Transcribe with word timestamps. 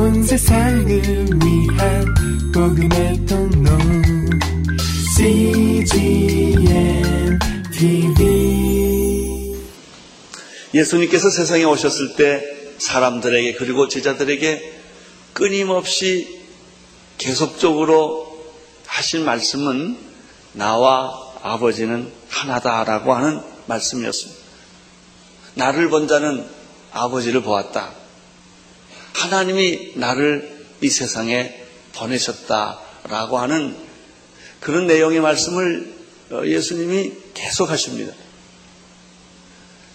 온 0.00 0.22
세상을 0.24 0.88
위한 1.44 2.14
복음의 2.54 3.26
통로 3.26 3.70
CGM 5.14 6.58
TV 7.70 9.54
예수님께서 10.72 11.28
세상에 11.28 11.64
오셨을 11.64 12.16
때 12.16 12.42
사람들에게 12.78 13.52
그리고 13.56 13.88
제자들에게 13.88 14.80
끊임없이 15.34 16.40
계속적으로 17.18 18.42
하신 18.86 19.26
말씀은 19.26 19.98
나와 20.54 21.12
아버지는 21.42 22.10
하나다라고 22.30 23.12
하는 23.12 23.42
말씀이었습니다. 23.66 24.40
나를 25.56 25.90
본 25.90 26.08
자는 26.08 26.46
아버지를 26.90 27.42
보았다. 27.42 27.99
하나님이 29.12 29.92
나를 29.96 30.66
이 30.80 30.88
세상에 30.88 31.54
보내셨다라고 31.92 33.38
하는 33.38 33.76
그런 34.60 34.86
내용의 34.86 35.20
말씀을 35.20 35.94
어, 36.30 36.42
예수님이 36.44 37.12
계속 37.34 37.70
하십니다. 37.70 38.12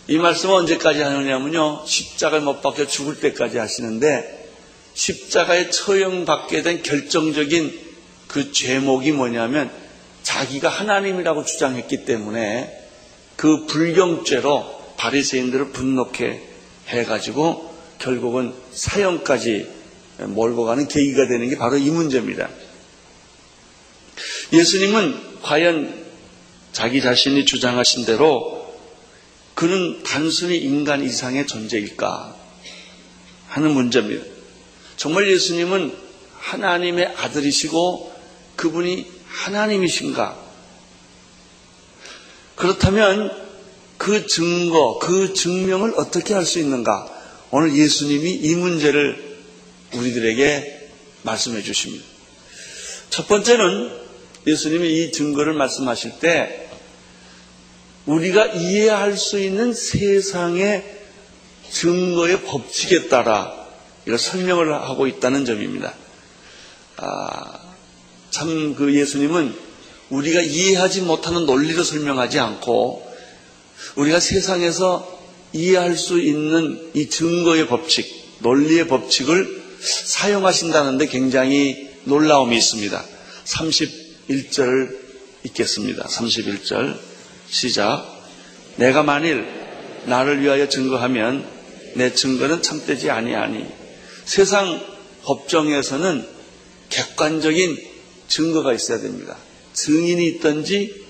이 0.08 0.18
말씀은 0.18 0.54
언제까지 0.54 1.02
하느냐면요. 1.02 1.84
십자가에 1.86 2.40
못 2.40 2.62
박혀 2.62 2.86
죽을 2.86 3.20
때까지 3.20 3.58
하시는데 3.58 4.50
십자가에 4.94 5.70
처형받게 5.70 6.62
된 6.62 6.84
결정적인 6.84 7.86
그 8.28 8.52
죄목이 8.52 9.12
뭐냐면 9.14 9.72
자기가 10.24 10.70
하나님이라고 10.70 11.46
주장했기 11.46 12.06
때문에 12.06 12.86
그 13.36 13.66
불경죄로 13.66 14.94
바리새인들을 14.98 15.72
분노케 15.72 16.42
해가지고 16.88 17.75
결국은 18.00 18.54
사형까지 18.72 19.68
몰고 20.20 20.66
가는 20.66 20.88
계기가 20.88 21.28
되는 21.28 21.50
게 21.50 21.58
바로 21.58 21.78
이 21.78 21.90
문제입니다. 21.90 22.50
예수님은 24.54 25.42
과연 25.42 26.06
자기 26.72 27.02
자신이 27.02 27.46
주장하신 27.46 28.06
대로 28.06 28.74
그는 29.54 30.04
단순히 30.04 30.58
인간 30.58 31.04
이상의 31.04 31.48
존재일까 31.48 32.36
하는 33.48 33.72
문제입니다. 33.72 34.26
정말 34.98 35.30
예수님은 35.30 35.96
하나님의 36.40 37.08
아들이시고 37.18 38.14
그분이 38.56 39.10
하나님이신가? 39.28 40.46
그렇다면 42.56 43.46
그 43.98 44.28
증거, 44.28 45.00
그 45.00 45.34
증명을 45.34 45.94
어떻게 45.98 46.34
할 46.34 46.46
수 46.46 46.60
있는가? 46.60 47.15
오늘 47.52 47.76
예수님이 47.76 48.32
이 48.32 48.56
문제를 48.56 49.38
우리들에게 49.94 50.90
말씀해 51.24 51.62
주십니다. 51.64 52.06
첫 53.10 53.28
번째는 53.28 53.92
예수님이 54.48 55.04
이 55.04 55.12
증거를 55.12 55.54
말씀하실 55.54 56.20
때 56.20 56.70
우리가 58.06 58.48
이해할 58.48 59.18
수 59.18 59.40
있는 59.40 59.74
세상의 59.74 60.84
증거의 61.72 62.42
법칙에 62.42 63.08
따라 63.08 63.54
이걸 64.06 64.20
설명을 64.20 64.74
하고 64.74 65.08
있다는 65.08 65.46
점입니다. 65.46 65.94
아, 66.98 67.60
참 68.30 68.76
그 68.76 68.94
예수님은 68.94 69.56
우리가 70.10 70.42
이해하지 70.42 71.02
못하는 71.02 71.46
논리로 71.46 71.84
설명하지 71.84 72.40
않고 72.40 73.12
우리가 73.96 74.20
세상에서 74.20 75.25
이해할 75.56 75.96
수 75.96 76.20
있는 76.20 76.92
이 76.94 77.10
증거의 77.10 77.68
법칙, 77.68 78.06
논리의 78.40 78.88
법칙을 78.88 79.64
사용하신다는데 79.80 81.08
굉장히 81.08 81.90
놀라움이 82.04 82.58
있습니다. 82.58 83.06
31절 83.46 84.98
읽겠습니다. 85.46 86.04
31절 86.04 86.98
시작. 87.50 88.06
내가 88.76 89.04
만일 89.04 89.48
나를 90.06 90.42
위하여 90.42 90.68
증거하면 90.68 91.48
내 91.94 92.14
증거는 92.14 92.62
참되지 92.62 93.10
아니하니 93.10 93.66
세상 94.26 94.82
법정에서는 95.24 96.28
객관적인 96.90 97.78
증거가 98.28 98.74
있어야 98.74 99.00
됩니다. 99.00 99.38
증인이 99.74 100.28
있든지 100.28 101.06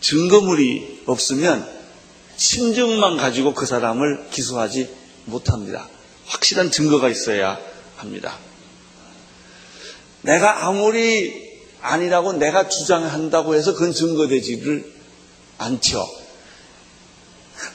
증거물이 0.00 1.02
없으면 1.06 1.73
심증만 2.36 3.16
가지고 3.16 3.54
그 3.54 3.66
사람을 3.66 4.28
기소하지 4.30 4.88
못합니다. 5.26 5.88
확실한 6.26 6.70
증거가 6.70 7.08
있어야 7.08 7.58
합니다. 7.96 8.36
내가 10.22 10.66
아무리 10.66 11.44
아니라고 11.80 12.32
내가 12.34 12.68
주장한다고 12.68 13.54
해서 13.54 13.74
그건 13.74 13.92
증거되지를 13.92 14.92
않죠. 15.58 16.06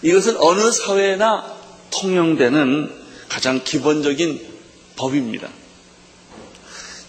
이것은 0.02 0.38
어느 0.38 0.72
사회나 0.72 1.58
통용되는 1.92 2.92
가장 3.30 3.64
기본적인 3.64 4.48
법입니다. 4.96 5.48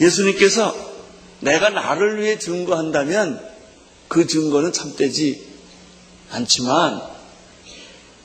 예수님께서 0.00 0.74
내가 1.40 1.70
나를 1.70 2.20
위해 2.20 2.38
증거한다면 2.38 3.48
그 4.08 4.26
증거는 4.26 4.72
참되지 4.72 5.48
않지만 6.30 7.02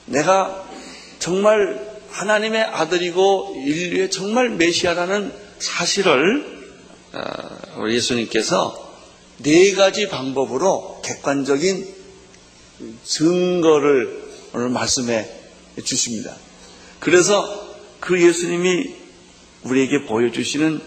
내가 0.06 0.66
정말 1.20 1.96
하나님의 2.10 2.62
아들이고 2.64 3.64
인류의 3.66 4.10
정말 4.12 4.50
메시아라는 4.50 5.34
사실을 5.60 6.56
어, 7.14 7.90
예수님께서 7.90 8.94
네 9.40 9.74
가지 9.74 10.08
방법으로 10.08 11.02
객관적인 11.04 11.94
증거를 13.04 14.24
오늘 14.54 14.70
말씀해 14.70 15.28
주십니다. 15.84 16.34
그래서 17.00 17.76
그 18.00 18.22
예수님이 18.22 18.94
우리에게 19.64 20.06
보여주시는 20.06 20.82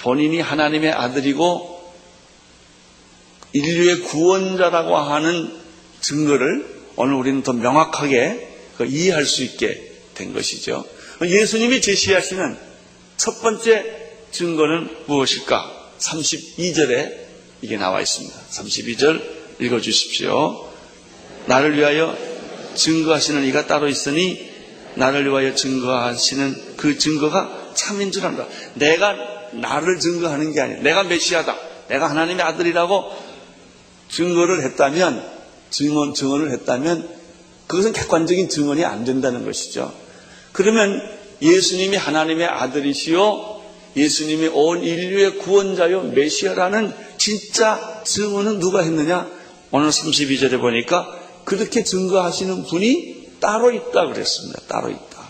본인이 0.00 0.40
하나님의 0.40 0.92
아들이고 0.92 1.92
인류의 3.52 4.00
구원자라고 4.00 4.96
하는 4.96 5.52
증거를 6.00 6.82
오늘 6.96 7.14
우리는 7.14 7.42
더 7.42 7.52
명확하게 7.52 8.48
그 8.48 8.51
이해할 8.84 9.24
수 9.24 9.42
있게 9.42 9.92
된 10.14 10.32
것이죠. 10.32 10.84
예수님이 11.22 11.80
제시하시는 11.80 12.56
첫 13.16 13.40
번째 13.42 14.10
증거는 14.30 14.88
무엇일까? 15.06 15.90
32절에 15.98 17.22
이게 17.62 17.76
나와 17.76 18.00
있습니다. 18.00 18.36
32절 18.50 19.22
읽어 19.60 19.80
주십시오. 19.80 20.68
나를 21.46 21.76
위하여 21.76 22.16
증거하시는 22.74 23.44
이가 23.44 23.66
따로 23.66 23.88
있으니 23.88 24.50
나를 24.94 25.26
위하여 25.26 25.54
증거하시는 25.54 26.76
그 26.76 26.98
증거가 26.98 27.72
참인 27.74 28.10
줄 28.10 28.26
안다. 28.26 28.46
내가 28.74 29.16
나를 29.52 30.00
증거하는 30.00 30.52
게 30.52 30.60
아니야. 30.60 30.78
내가 30.82 31.04
메시아다. 31.04 31.56
내가 31.88 32.10
하나님의 32.10 32.44
아들이라고 32.44 33.12
증거를 34.10 34.62
했다면 34.64 35.30
증언 35.70 36.14
증언을 36.14 36.50
했다면 36.52 37.21
그것은 37.72 37.94
객관적인 37.94 38.50
증언이 38.50 38.84
안 38.84 39.06
된다는 39.06 39.46
것이죠. 39.46 39.94
그러면 40.52 41.00
예수님이 41.40 41.96
하나님의 41.96 42.46
아들이시요 42.46 43.62
예수님이 43.96 44.48
온 44.48 44.82
인류의 44.82 45.38
구원자요 45.38 46.02
메시아라는 46.02 46.92
진짜 47.16 48.02
증언은 48.04 48.58
누가 48.58 48.82
했느냐? 48.82 49.26
오늘 49.70 49.88
32절에 49.88 50.60
보니까 50.60 51.18
그렇게 51.46 51.82
증거하시는 51.82 52.64
분이 52.64 53.38
따로 53.40 53.72
있다 53.72 54.06
그랬습니다. 54.08 54.60
따로 54.68 54.90
있다. 54.90 55.22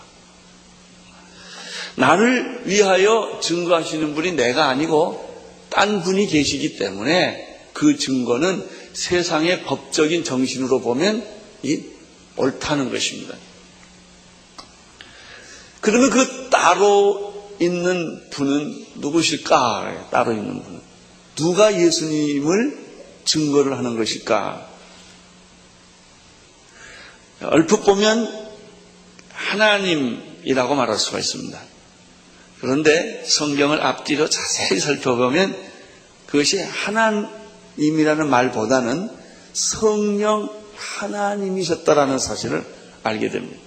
나를 1.95 2.63
위하여 2.65 3.39
증거하시는 3.41 4.15
분이 4.15 4.33
내가 4.33 4.67
아니고 4.67 5.33
딴 5.69 6.03
분이 6.03 6.27
계시기 6.27 6.75
때문에 6.75 7.69
그 7.71 7.97
증거는 7.97 8.67
세상의 8.91 9.63
법적인 9.63 10.25
정신으로 10.25 10.81
보면 10.81 11.25
이 11.63 11.92
옳다는 12.35 12.91
것입니다. 12.91 13.35
그러면 15.81 16.09
그 16.09 16.49
따로 16.49 17.53
있는 17.59 18.29
분은 18.29 18.85
누구실까? 18.95 20.09
따로 20.11 20.31
있는 20.31 20.63
분은. 20.63 20.81
누가 21.35 21.73
예수님을 21.73 22.77
증거를 23.25 23.77
하는 23.77 23.97
것일까? 23.97 24.69
얼핏 27.41 27.83
보면 27.83 28.49
하나님이라고 29.29 30.75
말할 30.75 30.97
수가 30.97 31.19
있습니다. 31.19 31.59
그런데 32.61 33.23
성경을 33.27 33.81
앞뒤로 33.81 34.29
자세히 34.29 34.79
살펴보면 34.79 35.53
그것이 36.27 36.61
하나님이라는 36.61 38.29
말보다는 38.29 39.09
성령 39.51 40.62
하나님이셨다라는 40.97 42.19
사실을 42.19 42.65
알게 43.03 43.29
됩니다. 43.29 43.59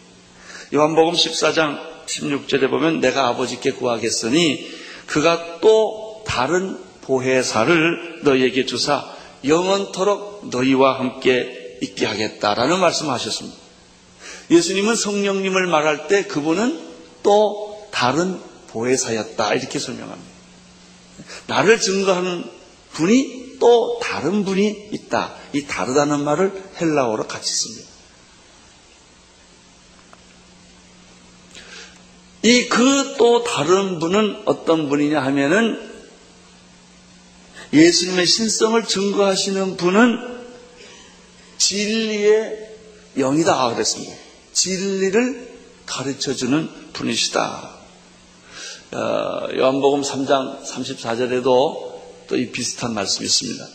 요한복음 0.74 1.14
14장 1.14 1.78
16절에 2.06 2.68
보면 2.70 3.00
내가 3.00 3.28
아버지께 3.28 3.72
구하겠으니 3.72 4.68
그가 5.06 5.60
또 5.60 6.24
다른 6.26 6.78
보혜사를 7.02 8.20
너희에게 8.24 8.66
주사 8.66 9.04
영원토록 9.44 10.48
너희와 10.50 10.98
함께 10.98 11.78
있게 11.82 12.06
하겠다라는 12.06 12.80
말씀하셨습니다. 12.80 13.56
예수님은 14.50 14.96
성령님을 14.96 15.66
말할 15.66 16.08
때 16.08 16.24
그분은 16.24 16.80
또 17.22 17.88
다른 17.90 18.38
보혜사였다 18.68 19.54
이렇게 19.54 19.78
설명합니다. 19.78 20.30
나를 21.46 21.80
증거하는 21.80 22.44
분이 22.92 23.45
또 23.58 23.98
다른 24.02 24.44
분이 24.44 24.90
있다. 24.92 25.34
이 25.52 25.66
다르다는 25.66 26.22
말을 26.24 26.52
헬라어로 26.80 27.26
같이 27.26 27.52
씁니다. 27.52 27.90
이 32.42 32.68
그 32.68 33.16
또 33.18 33.42
다른 33.42 33.98
분은 33.98 34.42
어떤 34.44 34.88
분이냐 34.88 35.20
하면은 35.22 35.80
예수님의 37.72 38.26
신성을 38.26 38.84
증거하시는 38.84 39.76
분은 39.76 40.36
진리의 41.58 42.76
영이다 43.18 43.70
그랬습니다. 43.74 44.14
진리를 44.52 45.56
가르쳐주는 45.86 46.92
분이시다. 46.92 47.70
어, 48.92 49.48
요한복음 49.56 50.02
3장 50.02 50.64
34절에도 50.64 51.95
또 52.28 52.36
이 52.36 52.50
비슷한 52.50 52.94
말씀이 52.94 53.26
있습니다. 53.26 53.66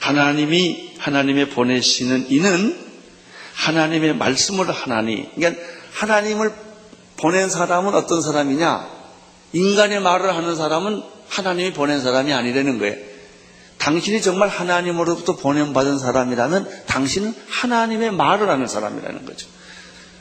하나님이 0.00 0.94
하나님의 0.98 1.50
보내시는 1.50 2.30
이는 2.30 2.76
하나님의 3.54 4.16
말씀을 4.16 4.70
하나니 4.70 5.30
그러니까 5.34 5.62
하나님을 5.92 6.52
보낸 7.16 7.50
사람은 7.50 7.94
어떤 7.94 8.22
사람이냐? 8.22 8.88
인간의 9.52 10.00
말을 10.00 10.34
하는 10.34 10.56
사람은 10.56 11.02
하나님이 11.28 11.72
보낸 11.72 12.00
사람이 12.00 12.32
아니라는 12.32 12.78
거예요. 12.78 12.96
당신이 13.78 14.20
정말 14.22 14.48
하나님으로부터 14.48 15.36
보냄받은 15.36 15.98
사람이라면 15.98 16.84
당신은 16.86 17.34
하나님의 17.48 18.12
말을 18.12 18.48
하는 18.48 18.66
사람이라는 18.66 19.24
거죠. 19.24 19.48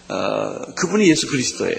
어, 0.10 0.74
그분이 0.76 1.08
예수 1.10 1.28
그리스도예요. 1.28 1.76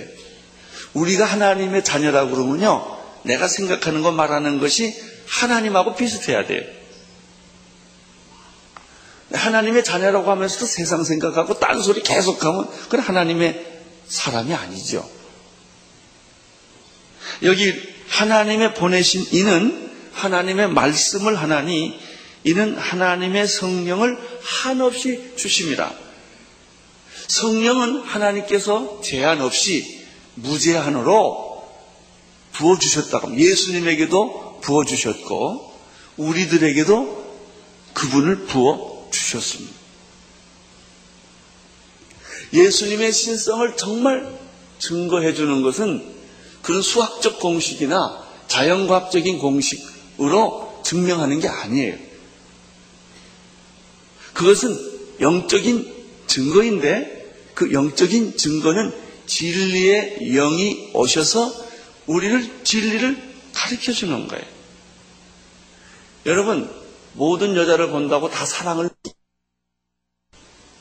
우리가 0.95 1.25
하나님의 1.25 1.85
자녀라고 1.85 2.31
그러면요. 2.31 2.99
내가 3.25 3.49
생각하는 3.49 4.03
거 4.03 4.13
말하는 4.13 4.61
것이 4.61 4.95
하나님하고 5.31 5.95
비슷해야 5.95 6.45
돼요. 6.47 6.63
하나님의 9.33 9.85
자녀라고 9.85 10.29
하면서도 10.29 10.67
세상 10.67 11.05
생각하고 11.05 11.59
딴소리 11.61 12.03
계속하면 12.03 12.69
그건 12.69 13.01
하나님의 13.01 13.65
사람이 14.09 14.53
아니죠. 14.53 15.09
여기 17.45 17.73
하나님의 18.09 18.75
보내신 18.75 19.25
이는 19.31 19.91
하나님의 20.13 20.71
말씀을 20.71 21.37
하나니 21.37 21.99
이는 22.43 22.77
하나님의 22.77 23.47
성령을 23.47 24.19
한없이 24.43 25.33
주십니다. 25.37 25.93
성령은 27.29 28.01
하나님께서 28.01 29.01
제한 29.05 29.41
없이 29.41 30.05
무제한으로 30.35 31.51
부어주셨다고 32.53 33.39
예수님에게도 33.39 34.50
부어주셨고 34.61 35.73
우리들에게도 36.17 37.31
그분을 37.95 38.47
부어주셨습니다. 38.47 39.81
예수님의 42.53 43.13
신성을 43.13 43.77
정말 43.77 44.39
증거해 44.79 45.35
주는 45.35 45.63
것은 45.63 46.05
그런 46.63 46.83
수학적 46.83 47.39
공식이나 47.41 48.27
자연과학적인 48.49 49.39
공식으로 49.39 50.83
증명하는 50.85 51.41
게 51.41 51.49
아니에요. 51.49 51.97
그것은 54.35 54.77
영적인 55.21 55.95
증거인데 56.27 57.21
그 57.55 57.73
영적인 57.73 58.37
증거는 58.37 58.93
진리의 59.27 60.33
영이 60.33 60.91
오셔서 60.95 61.53
우리를 62.07 62.65
진리를 62.65 63.30
가르쳐 63.53 63.93
주는 63.93 64.27
거예요. 64.29 64.45
여러분, 66.27 66.71
모든 67.15 67.57
여자를 67.57 67.91
본다고 67.91 68.31
다 68.31 68.45
사랑을 68.45 68.91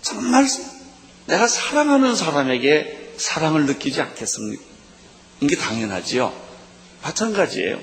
정말 0.01 0.48
내가 1.27 1.48
사랑하는 1.48 2.16
사람에게 2.16 3.13
사랑을 3.18 3.66
느끼지 3.66 4.01
않겠습니까? 4.01 4.63
이게 5.42 5.56
당연하지요. 5.56 6.33
마찬가지예요. 7.04 7.80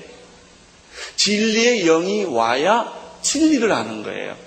진리의 1.15 1.85
영이 1.85 2.25
와야 2.25 2.93
진리를 3.21 3.71
아는 3.71 4.03
거예요. 4.03 4.37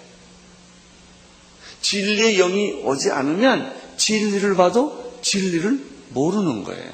진리의 1.81 2.37
영이 2.37 2.82
오지 2.84 3.10
않으면 3.10 3.75
진리를 3.96 4.54
봐도 4.54 5.19
진리를 5.22 5.84
모르는 6.10 6.64
거예요. 6.64 6.92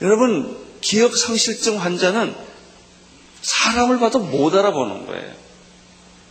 여러분, 0.00 0.67
기억 0.88 1.14
상실증 1.18 1.82
환자는 1.82 2.34
사람을 3.42 3.98
봐도 3.98 4.20
못 4.20 4.54
알아보는 4.54 5.04
거예요. 5.04 5.34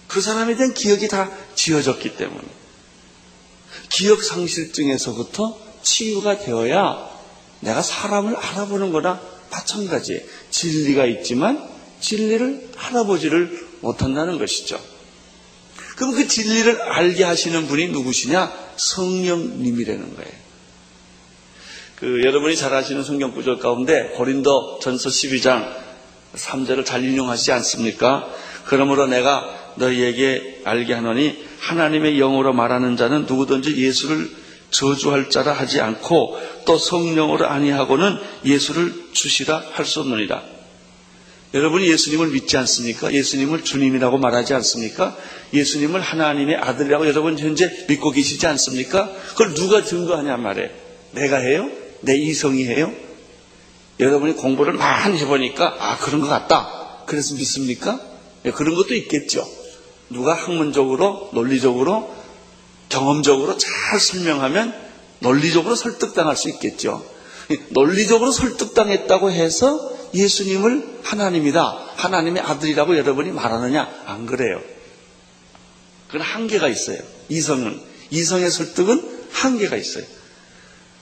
그 0.07 0.19
사람에 0.19 0.55
대한 0.55 0.73
기억이 0.73 1.07
다 1.07 1.29
지어졌기 1.53 2.17
때문에. 2.17 2.41
기억 3.89 4.23
상실증에서부터 4.23 5.59
치유가 5.83 6.39
되어야 6.39 7.07
내가 7.59 7.83
사람을 7.83 8.35
알아보는 8.35 8.91
거나 8.91 9.21
마찬가지예요. 9.51 10.21
진리가 10.49 11.05
있지만 11.05 11.63
진리를 11.99 12.71
알아보지를 12.77 13.67
못한다는 13.81 14.39
것이죠. 14.39 14.83
그럼 15.97 16.15
그 16.15 16.27
진리를 16.27 16.81
알게 16.81 17.23
하시는 17.23 17.67
분이 17.67 17.89
누구시냐? 17.89 18.51
성령님이라는 18.75 20.15
거예요. 20.15 20.46
그 21.99 22.21
여러분이 22.23 22.55
잘 22.55 22.73
아시는 22.75 23.03
성경 23.03 23.31
구절 23.31 23.57
가운데 23.57 24.09
고린도 24.15 24.79
전서 24.81 25.09
12장 25.09 25.67
3절을 26.35 26.85
잘 26.85 27.03
인용하시지 27.03 27.51
않습니까? 27.53 28.29
그러므로 28.65 29.07
내가 29.07 29.73
너희에게 29.77 30.61
알게 30.63 30.93
하노니 30.93 31.43
하나님의 31.59 32.17
영으로 32.19 32.53
말하는 32.53 32.97
자는 32.97 33.25
누구든지 33.25 33.77
예수를 33.77 34.29
저주할 34.69 35.31
자라 35.31 35.53
하지 35.53 35.81
않고 35.81 36.39
또 36.65 36.77
성령으로 36.77 37.47
아니하고는 37.47 38.17
예수를 38.45 38.93
주시라 39.13 39.63
할 39.71 39.85
수 39.85 40.01
없느니라. 40.01 40.43
여러분이 41.55 41.87
예수님을 41.89 42.27
믿지 42.27 42.57
않습니까? 42.57 43.11
예수님을 43.11 43.63
주님이라고 43.63 44.19
말하지 44.19 44.53
않습니까? 44.53 45.17
예수님을 45.53 46.01
하나님의 46.01 46.57
아들이라고 46.57 47.07
여러분 47.07 47.39
현재 47.39 47.71
믿고 47.87 48.11
계시지 48.11 48.45
않습니까? 48.45 49.09
그걸 49.29 49.55
누가 49.55 49.81
증거하냐 49.81 50.37
말이에요. 50.37 50.69
내가 51.13 51.37
해요? 51.37 51.71
내 52.01 52.15
이성이 52.15 52.65
해요? 52.65 52.91
여러분이 53.99 54.33
공부를 54.33 54.73
많이 54.73 55.17
해보니까 55.17 55.75
아 55.79 55.97
그런 55.97 56.21
것 56.21 56.27
같다. 56.27 57.03
그래서 57.05 57.35
믿습니까? 57.35 57.99
네, 58.43 58.51
그런 58.51 58.75
것도 58.75 58.93
있겠죠. 58.95 59.47
누가 60.09 60.33
학문적으로 60.33 61.29
논리적으로 61.33 62.15
경험적으로 62.89 63.57
잘 63.57 63.99
설명하면 63.99 64.73
논리적으로 65.19 65.75
설득당할 65.75 66.35
수 66.37 66.49
있겠죠. 66.49 67.03
논리적으로 67.69 68.31
설득당했다고 68.31 69.31
해서 69.31 69.91
예수님을 70.13 70.99
하나님이다, 71.03 71.61
하나님의 71.95 72.43
아들이라고 72.43 72.97
여러분이 72.97 73.31
말하느냐? 73.31 73.89
안 74.05 74.25
그래요. 74.25 74.61
그건 76.07 76.21
한계가 76.21 76.67
있어요. 76.69 76.99
이성은. 77.29 77.81
이성의 78.11 78.49
설득은 78.49 79.27
한계가 79.31 79.75
있어요. 79.75 80.05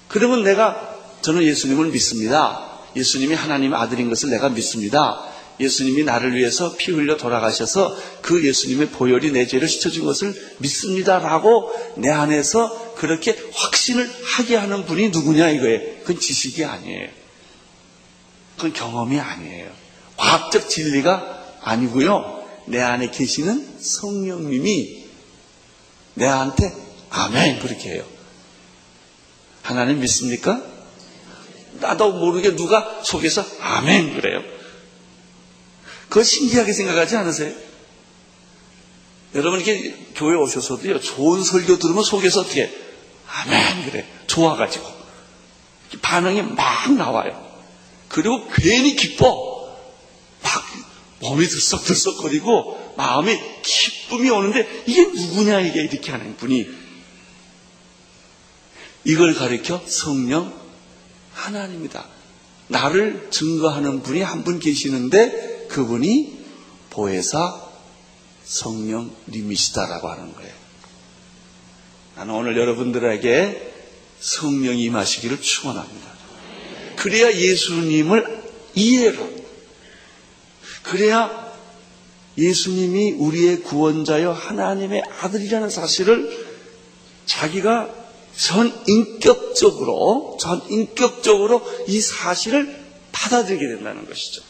그러면 0.07 0.43
내가, 0.43 0.95
저는 1.21 1.43
예수님을 1.43 1.87
믿습니다. 1.87 2.79
예수님이 2.95 3.33
하나님의 3.33 3.77
아들인 3.77 4.09
것을 4.09 4.29
내가 4.29 4.49
믿습니다. 4.49 5.23
예수님이 5.59 6.03
나를 6.03 6.35
위해서 6.35 6.75
피 6.77 6.91
흘려 6.91 7.17
돌아가셔서 7.17 7.97
그 8.21 8.45
예수님의 8.45 8.89
보혈이 8.89 9.31
내 9.31 9.47
죄를 9.47 9.67
씻어준 9.67 10.05
것을 10.05 10.35
믿습니다라고 10.59 11.73
내 11.97 12.09
안에서 12.09 12.95
그렇게 12.95 13.37
확신을 13.53 14.09
하게 14.23 14.55
하는 14.57 14.85
분이 14.85 15.09
누구냐 15.09 15.49
이거예요. 15.49 15.79
그건 16.01 16.19
지식이 16.19 16.63
아니에요. 16.65 17.09
그건 18.57 18.73
경험이 18.73 19.19
아니에요. 19.19 19.71
과학적 20.17 20.69
진리가 20.69 21.59
아니고요. 21.61 22.43
내 22.67 22.81
안에 22.81 23.11
계시는 23.11 23.79
성령님이 23.79 25.05
내한테 26.15 26.73
아멘 27.09 27.59
그렇게 27.59 27.91
해요. 27.91 28.14
하나님 29.65 29.99
믿습니까? 29.99 30.61
나도 31.79 32.11
모르게 32.13 32.55
누가 32.55 33.01
속에서 33.03 33.43
아멘 33.59 34.13
그래요. 34.13 34.43
그거 36.07 36.23
신기하게 36.23 36.71
생각하지 36.71 37.17
않으세요? 37.17 37.51
여러분 39.33 39.59
이렇게 39.59 39.95
교회 40.15 40.35
오셔서도요 40.37 41.01
좋은 41.01 41.43
설교 41.43 41.79
들으면 41.79 42.03
속에서 42.03 42.41
어떻게 42.41 42.71
아멘 43.27 43.89
그래 43.89 44.07
좋아가지고 44.27 44.87
반응이 45.99 46.43
막 46.43 46.93
나와요. 46.93 47.43
그리고 48.07 48.47
괜히 48.53 48.95
기뻐 48.95 49.75
몸이 51.21 51.47
들썩들썩거리고 51.47 52.93
마음이 52.97 53.35
기쁨이 53.63 54.29
오는데 54.29 54.83
이게 54.85 55.07
누구냐 55.07 55.61
이게 55.61 55.81
이렇게 55.81 56.11
하는 56.11 56.37
분이 56.37 56.84
이걸 59.05 59.33
가리켜 59.35 59.81
성령 59.85 60.53
하나님이다. 61.33 62.05
나를 62.67 63.27
증거하는 63.31 64.01
분이 64.01 64.21
한 64.21 64.43
분 64.43 64.59
계시는데 64.59 65.67
그분이 65.69 66.45
보혜사 66.89 67.61
성령님이시다라고 68.45 70.09
하는 70.09 70.33
거예요. 70.33 70.53
나는 72.15 72.33
오늘 72.33 72.57
여러분들에게 72.57 73.73
성령이 74.19 74.83
임하시기를 74.83 75.41
축원합니다. 75.41 76.07
그래야 76.95 77.31
예수님을 77.31 78.43
이해로 78.75 79.35
그래야 80.83 81.53
예수님이 82.37 83.11
우리의 83.13 83.61
구원자여 83.61 84.31
하나님의 84.31 85.03
아들이라는 85.21 85.69
사실을 85.69 86.45
자기가 87.25 88.04
전 88.37 88.83
인격적으로, 88.87 90.37
전 90.39 90.61
인격적으로 90.69 91.61
이 91.87 91.99
사실을 92.01 92.83
받아들이게 93.11 93.67
된다는 93.67 94.07
것이죠. 94.07 94.41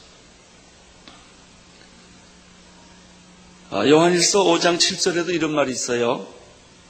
아, 3.70 3.88
요한일서 3.88 4.44
5장 4.44 4.78
7절에도 4.78 5.34
이런 5.34 5.54
말이 5.54 5.72
있어요. 5.72 6.28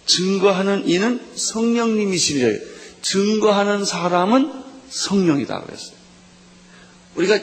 증거하는 0.06 0.88
이는 0.88 1.20
성령님이시래. 1.36 2.60
증거하는 3.02 3.86
사람은 3.86 4.52
성령이다 4.90 5.62
그랬어요. 5.62 5.96
우리가 7.16 7.40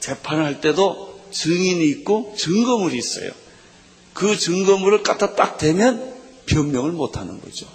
재판을 0.00 0.44
할 0.44 0.60
때도 0.60 1.22
증인이 1.30 1.88
있고 1.90 2.34
증거물이 2.36 2.96
있어요. 2.98 3.30
그 4.12 4.36
증거물을 4.36 5.02
갖다 5.02 5.34
딱 5.34 5.58
대면 5.58 6.12
변명을 6.46 6.92
못 6.92 7.16
하는 7.16 7.40
거죠. 7.40 7.66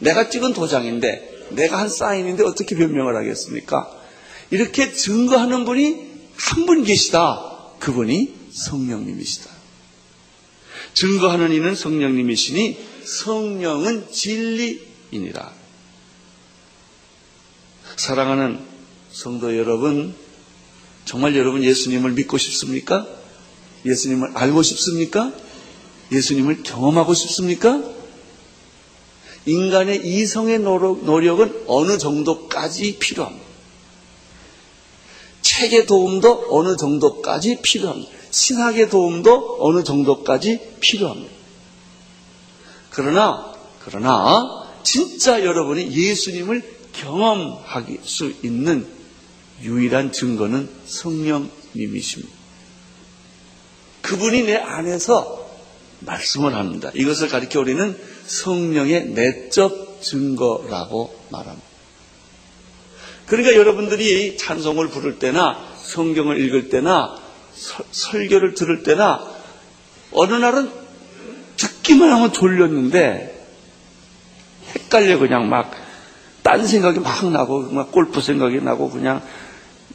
내가 0.00 0.28
찍은 0.28 0.52
도장인데, 0.52 1.48
내가 1.50 1.78
한 1.78 1.88
사인인데 1.88 2.42
어떻게 2.44 2.76
변명을 2.76 3.16
하겠습니까? 3.16 3.90
이렇게 4.50 4.92
증거하는 4.92 5.64
분이 5.64 6.06
한 6.36 6.66
분 6.66 6.84
계시다. 6.84 7.52
그분이 7.78 8.34
성령님이시다. 8.52 9.50
증거하는 10.94 11.52
이는 11.52 11.74
성령님이시니 11.74 12.78
성령은 13.04 14.10
진리이니라. 14.10 15.52
사랑하는 17.96 18.60
성도 19.12 19.56
여러분, 19.56 20.14
정말 21.04 21.36
여러분 21.36 21.62
예수님을 21.62 22.12
믿고 22.12 22.36
싶습니까? 22.38 23.06
예수님을 23.84 24.32
알고 24.34 24.62
싶습니까? 24.62 25.32
예수님을 26.12 26.62
경험하고 26.62 27.14
싶습니까? 27.14 27.82
인간의 29.46 30.04
이성의 30.04 30.58
노력은 30.58 31.64
어느 31.66 31.98
정도까지 31.98 32.98
필요합니다. 32.98 33.46
책의 35.42 35.86
도움도 35.86 36.48
어느 36.50 36.76
정도까지 36.76 37.60
필요합니다. 37.62 38.10
신학의 38.30 38.90
도움도 38.90 39.58
어느 39.60 39.84
정도까지 39.84 40.76
필요합니다. 40.80 41.32
그러나, 42.90 43.54
그러나, 43.84 44.66
진짜 44.82 45.44
여러분이 45.44 45.92
예수님을 45.92 46.62
경험할 46.92 47.98
수 48.02 48.32
있는 48.42 48.86
유일한 49.62 50.12
증거는 50.12 50.68
성령님이십니다. 50.86 52.34
그분이 54.02 54.42
내 54.42 54.56
안에서 54.56 55.45
말씀을 56.00 56.54
합니다. 56.54 56.90
이것을 56.94 57.28
가리켜 57.28 57.60
우리는 57.60 57.96
성령의 58.26 59.06
내적 59.10 60.00
증거라고 60.02 61.18
말합니다. 61.30 61.66
그러니까 63.26 63.56
여러분들이 63.56 64.36
찬송을 64.36 64.88
부를 64.88 65.18
때나 65.18 65.58
성경을 65.78 66.40
읽을 66.44 66.68
때나 66.68 67.16
설교를 67.90 68.54
들을 68.54 68.82
때나 68.82 69.26
어느 70.12 70.34
날은 70.34 70.70
듣기만 71.56 72.10
하면 72.12 72.32
졸렸는데 72.32 73.48
헷갈려 74.74 75.18
그냥 75.18 75.48
막 75.48 75.86
딴 76.46 76.64
생각이 76.64 77.00
막 77.00 77.28
나고 77.28 77.62
막 77.72 77.90
골프 77.90 78.20
생각이 78.20 78.60
나고 78.60 78.88
그냥 78.88 79.20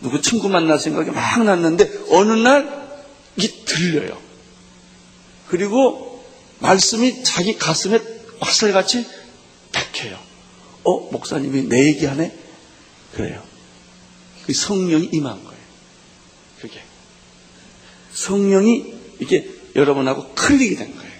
누구 0.02 0.22
친구 0.22 0.50
만날 0.50 0.78
생각이 0.78 1.10
막 1.12 1.42
났는데 1.46 1.90
어느 2.10 2.34
날 2.34 2.90
이게 3.38 3.48
들려요. 3.64 4.18
그리고 5.52 6.24
말씀이 6.60 7.26
자기 7.26 7.58
가슴에 7.58 8.00
화살같이 8.40 9.06
박혀요. 9.74 10.18
어 10.86 11.12
목사님이 11.12 11.64
내 11.64 11.88
얘기하네 11.88 12.34
그래요. 13.14 13.44
그 14.46 14.54
성령이 14.54 15.10
임한 15.12 15.44
거예요. 15.44 15.62
그게 16.62 16.80
성령이 18.14 18.94
이게 19.20 19.54
여러분하고 19.76 20.34
클릭이 20.36 20.76
된 20.78 20.96
거예요. 20.96 21.12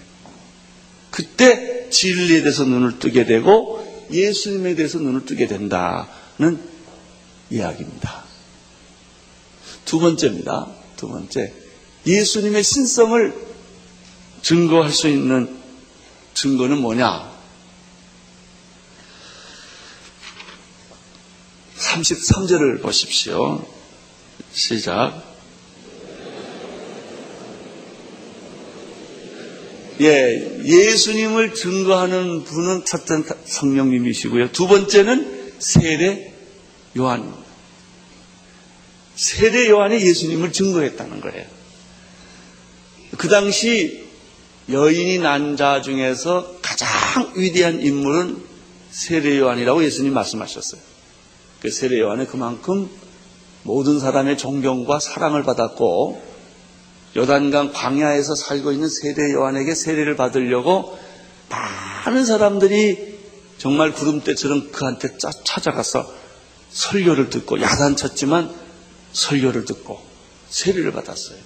그때 1.10 1.90
진리에 1.90 2.40
대해서 2.40 2.64
눈을 2.64 2.98
뜨게 3.00 3.26
되고 3.26 4.06
예수님에 4.10 4.76
대해서 4.76 4.98
눈을 4.98 5.26
뜨게 5.26 5.46
된다는 5.46 6.58
이야기입니다. 7.50 8.24
두 9.84 9.98
번째입니다. 9.98 10.68
두 10.96 11.08
번째. 11.08 11.52
예수님의 12.06 12.64
신성을 12.64 13.51
증거할 14.42 14.90
수 14.90 15.08
있는 15.08 15.56
증거는 16.34 16.78
뭐냐? 16.78 17.30
33절을 21.76 22.82
보십시오. 22.82 23.66
시작. 24.52 25.32
예, 30.00 30.60
예수님을 30.64 31.54
증거하는 31.54 32.44
분은 32.44 32.84
첫째 32.84 33.22
성령님이시고요. 33.44 34.50
두 34.50 34.66
번째는 34.66 35.52
세례 35.58 36.34
요한입니다. 36.96 37.42
세례 39.14 39.68
요한이 39.68 40.00
예수님을 40.00 40.52
증거했다는 40.52 41.20
거예요. 41.20 41.46
그 43.18 43.28
당시 43.28 44.02
여인이 44.70 45.18
난 45.18 45.56
자 45.56 45.82
중에서 45.82 46.56
가장 46.62 46.88
위대한 47.36 47.80
인물은 47.80 48.42
세례 48.90 49.38
요한이라고 49.38 49.84
예수님 49.84 50.12
말씀하셨어요. 50.14 50.80
그 51.60 51.70
세례 51.70 52.00
요한은 52.00 52.26
그만큼 52.26 52.88
모든 53.64 54.00
사람의 54.00 54.38
존경과 54.38 54.98
사랑을 55.00 55.42
받았고 55.42 56.22
요단강 57.16 57.72
광야에서 57.72 58.34
살고 58.34 58.72
있는 58.72 58.88
세례 58.88 59.32
요한에게 59.32 59.74
세례를 59.74 60.16
받으려고 60.16 60.98
많은 61.48 62.24
사람들이 62.24 63.12
정말 63.58 63.92
구름대처럼 63.92 64.72
그한테 64.72 65.16
찾아가서 65.18 66.12
설교를 66.70 67.30
듣고 67.30 67.60
야단 67.60 67.96
쳤지만 67.96 68.52
설교를 69.12 69.64
듣고 69.66 70.00
세례를 70.48 70.92
받았어요. 70.92 71.38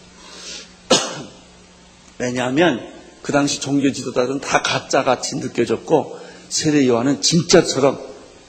왜냐하면 2.18 2.95
그 3.26 3.32
당시 3.32 3.58
종교 3.58 3.90
지도자들은 3.90 4.38
다 4.38 4.62
가짜같이 4.62 5.34
느껴졌고 5.38 6.16
세례 6.48 6.86
요한은 6.86 7.22
진짜처럼 7.22 7.98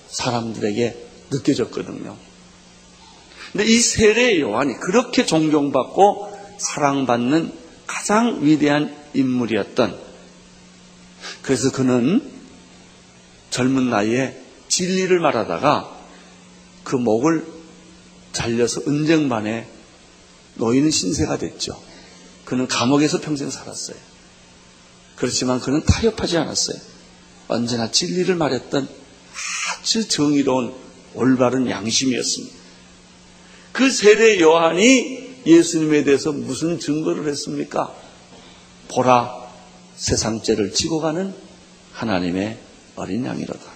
사람들에게 0.08 1.08
느껴졌거든요. 1.32 2.16
근데 3.52 3.66
이 3.66 3.80
세례 3.80 4.40
요한이 4.40 4.76
그렇게 4.76 5.26
존경받고 5.26 6.32
사랑받는 6.60 7.52
가장 7.88 8.46
위대한 8.46 8.96
인물이었던 9.16 10.00
그래서 11.42 11.72
그는 11.72 12.22
젊은 13.50 13.90
나이에 13.90 14.40
진리를 14.68 15.20
말하다가 15.20 15.98
그 16.84 16.96
목을 16.96 17.48
잘려서 18.32 18.82
은쟁반에 18.88 19.68
놓이는 20.54 20.92
신세가 20.92 21.40
됐죠. 21.40 21.82
그는 22.46 22.68
감옥에서 22.68 23.20
평생 23.20 23.50
살았어요. 23.50 24.17
그렇지만 25.18 25.60
그는 25.60 25.84
타협하지 25.84 26.38
않았어요. 26.38 26.78
언제나 27.48 27.92
진리를 27.92 28.34
말했던 28.36 28.88
아주 29.82 30.08
정의로운 30.08 30.74
올바른 31.14 31.70
양심이었습니다. 31.70 32.56
그 33.72 33.92
세례 33.92 34.40
요한이 34.40 35.44
예수님에 35.46 36.04
대해서 36.04 36.32
무슨 36.32 36.80
증거를 36.80 37.28
했습니까? 37.28 37.94
보라, 38.90 39.34
세상죄를 39.96 40.74
지고 40.74 41.00
가는 41.00 41.34
하나님의 41.94 42.60
어린 42.96 43.26
양이로다. 43.26 43.72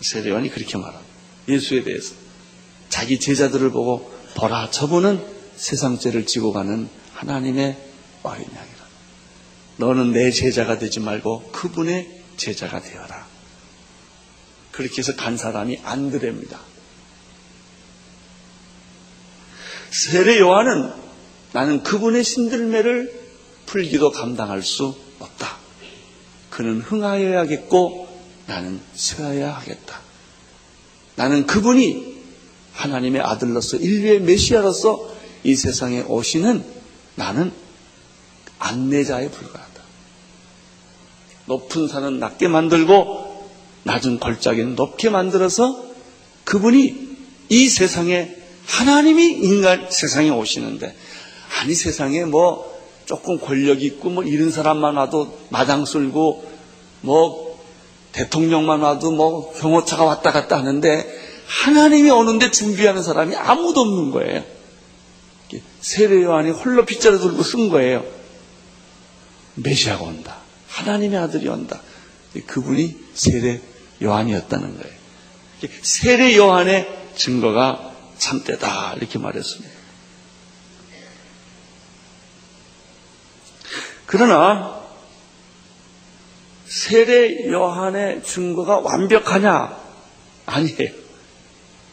세례 0.00 0.30
요한이 0.30 0.50
그렇게 0.50 0.76
말합니다. 0.76 1.12
예수에 1.48 1.82
대해서. 1.82 2.14
자기 2.88 3.18
제자들을 3.18 3.70
보고 3.70 4.12
보라, 4.36 4.70
저분은 4.70 5.24
세상죄를 5.56 6.26
지고 6.26 6.52
가는 6.52 6.88
하나님의 7.14 7.76
어린 8.22 8.44
양이라. 8.44 8.73
너는 9.76 10.12
내 10.12 10.30
제자가 10.30 10.78
되지 10.78 11.00
말고 11.00 11.50
그분의 11.52 12.22
제자가 12.36 12.80
되어라. 12.80 13.26
그렇게 14.70 14.98
해서 14.98 15.14
간 15.14 15.36
사람이 15.36 15.80
안드레입니다. 15.84 16.58
세례 19.90 20.40
요한은 20.40 20.92
나는 21.52 21.82
그분의 21.84 22.24
신들매를 22.24 23.24
풀기도 23.66 24.10
감당할 24.10 24.62
수 24.62 24.96
없다. 25.20 25.56
그는 26.50 26.80
흥하여야겠고 26.80 28.08
나는 28.46 28.80
쇠하여야 28.94 29.54
하겠다. 29.54 30.00
나는 31.16 31.46
그분이 31.46 32.14
하나님의 32.72 33.22
아들로서 33.22 33.76
인류의 33.76 34.20
메시아로서 34.22 35.14
이 35.44 35.54
세상에 35.54 36.02
오시는 36.02 36.64
나는 37.14 37.52
안내자에 38.64 39.28
불과하다. 39.30 39.82
높은 41.46 41.86
산은 41.86 42.18
낮게 42.18 42.48
만들고 42.48 43.50
낮은 43.82 44.18
골짜기는 44.18 44.74
높게 44.74 45.10
만들어서 45.10 45.84
그분이 46.44 47.16
이 47.50 47.68
세상에 47.68 48.34
하나님이 48.66 49.24
인간 49.42 49.88
세상에 49.90 50.30
오시는데 50.30 50.96
아니 51.60 51.74
세상에 51.74 52.24
뭐 52.24 52.72
조금 53.04 53.38
권력 53.38 53.82
있고 53.82 54.08
뭐 54.08 54.24
이런 54.24 54.50
사람만 54.50 54.96
와도 54.96 55.38
마당 55.50 55.84
쓸고 55.84 56.50
뭐 57.02 57.62
대통령만 58.12 58.80
와도 58.80 59.10
뭐 59.10 59.52
경호차가 59.52 60.04
왔다 60.04 60.32
갔다 60.32 60.56
하는데 60.56 61.06
하나님이 61.46 62.10
오는데 62.10 62.50
준비하는 62.50 63.02
사람이 63.02 63.36
아무도 63.36 63.82
없는 63.82 64.10
거예요. 64.12 64.42
세례 65.82 66.22
요한이 66.22 66.50
홀로 66.50 66.86
빗자루 66.86 67.18
들고 67.18 67.42
쓴 67.42 67.68
거예요. 67.68 68.02
메시아가 69.54 70.04
온다. 70.04 70.38
하나님의 70.68 71.18
아들이 71.18 71.48
온다. 71.48 71.80
그분이 72.46 72.96
세례 73.14 73.60
요한이었다는 74.02 74.78
거예요. 74.78 74.94
세례 75.82 76.36
요한의 76.36 76.88
증거가 77.16 77.92
참되다 78.18 78.94
이렇게 78.94 79.18
말했습니다. 79.18 79.74
그러나 84.06 84.82
세례 86.66 87.48
요한의 87.48 88.22
증거가 88.24 88.78
완벽하냐? 88.78 89.76
아니에요. 90.46 90.92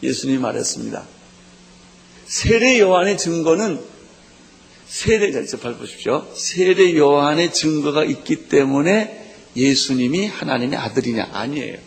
예수님이 0.02 0.38
말했습니다. 0.38 1.04
세례 2.26 2.80
요한의 2.80 3.16
증거는 3.18 3.91
세례 4.92 5.32
자 5.46 5.56
밟으십시오. 5.56 6.28
세례 6.34 6.94
요한의 6.98 7.54
증거가 7.54 8.04
있기 8.04 8.48
때문에 8.48 9.34
예수님이 9.56 10.26
하나님의 10.26 10.78
아들이냐? 10.78 11.30
아니에요. 11.32 11.78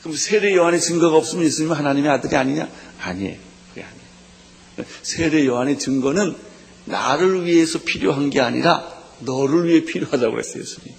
그럼 0.00 0.16
세례 0.16 0.54
요한의 0.54 0.80
증거가 0.80 1.16
없으면 1.16 1.44
예수님은 1.44 1.74
하나님의 1.74 2.12
아들이 2.12 2.36
아니냐? 2.36 2.68
아니에요. 3.00 3.36
그게 3.70 3.84
아니에요. 3.84 4.88
세례 5.02 5.46
요한의 5.46 5.80
증거는 5.80 6.36
나를 6.84 7.44
위해서 7.44 7.80
필요한 7.80 8.30
게 8.30 8.40
아니라 8.40 8.88
너를 9.18 9.66
위해 9.66 9.84
필요하다고 9.84 10.30
그랬어요, 10.30 10.62
예수님. 10.62 10.94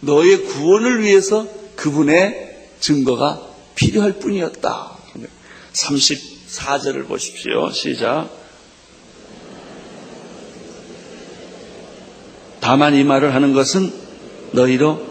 너의 0.00 0.44
구원을 0.44 1.02
위해서 1.02 1.48
그분의 1.76 2.68
증거가 2.80 3.48
필요할 3.76 4.18
뿐이었다. 4.18 4.98
34절을 5.72 7.08
보십시오. 7.08 7.70
시작. 7.70 8.41
다만 12.62 12.94
이 12.94 13.02
말을 13.02 13.34
하는 13.34 13.54
것은 13.54 13.92
너희로 14.52 15.04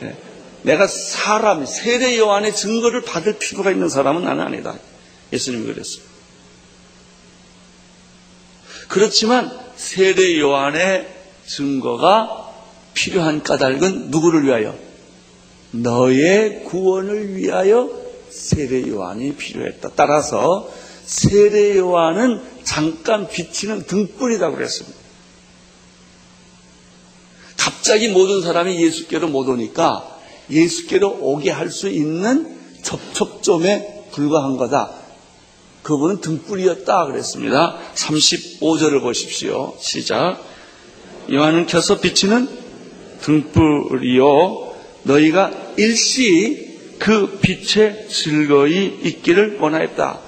네. 0.00 0.16
내가 0.62 0.88
사람 0.88 1.64
세례 1.64 2.18
요한의 2.18 2.56
증거를 2.56 3.02
받을 3.02 3.38
필요가 3.38 3.70
있는 3.70 3.88
사람은 3.88 4.24
나는 4.24 4.42
아니다. 4.42 4.74
예수님이 5.32 5.72
그랬어요. 5.72 6.02
그렇지만 8.88 9.56
세례 9.76 10.40
요한의 10.40 11.08
증거가 11.46 12.52
필요한 12.94 13.44
까닭은 13.44 14.10
누구를 14.10 14.44
위하여? 14.44 14.76
너의 15.70 16.64
구원을 16.64 17.36
위하여 17.36 17.90
세례 18.28 18.88
요한이 18.88 19.36
필요했다. 19.36 19.92
따라서 19.94 20.68
세례 21.04 21.76
요한은 21.76 22.42
잠깐 22.64 23.28
비치는 23.28 23.86
등불이라고 23.86 24.56
그랬습니다. 24.56 25.01
갑자기 27.82 28.06
모든 28.06 28.42
사람이 28.42 28.80
예수께로 28.80 29.26
못 29.26 29.48
오니까 29.48 30.08
예수께로 30.48 31.18
오게 31.20 31.50
할 31.50 31.68
수 31.68 31.88
있는 31.88 32.56
접촉점에 32.80 34.04
불과한 34.12 34.56
거다. 34.56 34.92
그분은 35.82 36.20
등불이었다 36.20 37.06
그랬습니다. 37.06 37.76
35절을 37.96 39.00
보십시오. 39.00 39.74
시작. 39.80 40.40
요한은 41.32 41.66
켜서 41.66 41.98
비치는 41.98 42.48
등불이요. 43.22 44.74
너희가 45.02 45.50
일시 45.76 46.78
그 47.00 47.40
빛에 47.40 48.06
즐거이 48.06 49.00
있기를 49.02 49.58
원하였다. 49.58 50.20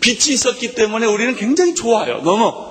빛이 0.00 0.32
있었기 0.32 0.74
때문에 0.74 1.06
우리는 1.06 1.36
굉장히 1.36 1.74
좋아요. 1.74 2.22
너무 2.22 2.67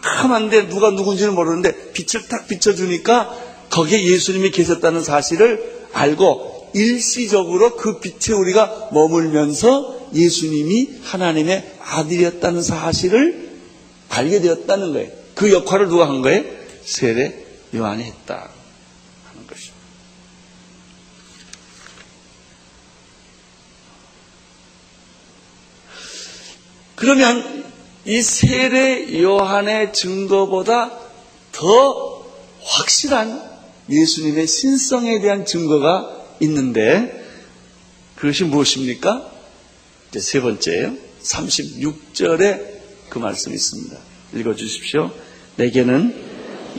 캄캄한데 0.00 0.68
누가 0.68 0.90
누군지는 0.90 1.34
모르는데 1.34 1.92
빛을 1.92 2.28
딱 2.28 2.46
비춰주니까 2.48 3.66
거기에 3.70 4.04
예수님이 4.04 4.50
계셨다는 4.50 5.02
사실을 5.02 5.88
알고 5.92 6.70
일시적으로 6.74 7.76
그 7.76 8.00
빛에 8.00 8.32
우리가 8.32 8.90
머물면서 8.92 10.10
예수님이 10.14 11.00
하나님의 11.02 11.76
아들이었다는 11.80 12.62
사실을 12.62 13.46
알게 14.08 14.40
되었다는 14.40 14.92
거예요. 14.92 15.10
그 15.34 15.52
역할을 15.52 15.88
누가 15.88 16.08
한 16.08 16.22
거예요? 16.22 16.44
세례 16.84 17.44
요한이 17.74 18.04
했다. 18.04 18.50
그러면 26.94 27.55
이 28.06 28.22
세례 28.22 29.20
요한의 29.20 29.92
증거보다 29.92 30.90
더 31.52 32.24
확실한 32.62 33.42
예수님의 33.90 34.46
신성에 34.46 35.20
대한 35.20 35.44
증거가 35.44 36.08
있는데 36.40 37.24
그것이 38.16 38.44
무엇입니까? 38.44 39.30
이제 40.10 40.20
세 40.20 40.40
번째예요. 40.40 40.94
36절에 41.22 42.76
그 43.08 43.18
말씀이 43.18 43.54
있습니다. 43.54 43.96
읽어 44.34 44.54
주십시오. 44.54 45.10
내게는 45.56 46.14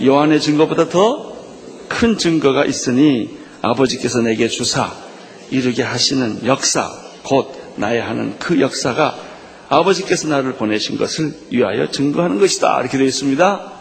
요한의 0.04 0.42
증거보다 0.42 0.90
더 0.90 1.38
큰 1.88 2.18
증거가 2.18 2.66
있으니 2.66 3.38
아버지께서 3.62 4.22
내게 4.22 4.48
주사 4.48 4.94
이루게 5.50 5.84
하시는 5.84 6.46
역사 6.46 6.92
곧 7.24 7.52
나의 7.78 8.02
하는 8.02 8.38
그 8.40 8.60
역사가 8.60 9.27
아버지께서 9.70 10.28
나를 10.28 10.54
보내신 10.54 10.98
것을 10.98 11.34
위하여 11.50 11.92
증거하는 11.92 12.40
것이다. 12.40 12.80
이렇게 12.82 12.98
되어 12.98 13.08
있습니다. 13.08 13.74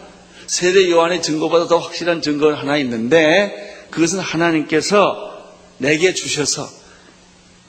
세례 0.47 0.91
요한의 0.91 1.23
증거보다 1.23 1.67
더 1.69 1.79
확실한 1.79 2.23
증거가 2.23 2.55
하나 2.55 2.77
있는데 2.79 3.87
그것은 3.91 4.19
하나님께서 4.19 5.55
내게 5.79 6.15
주셔서 6.15 6.69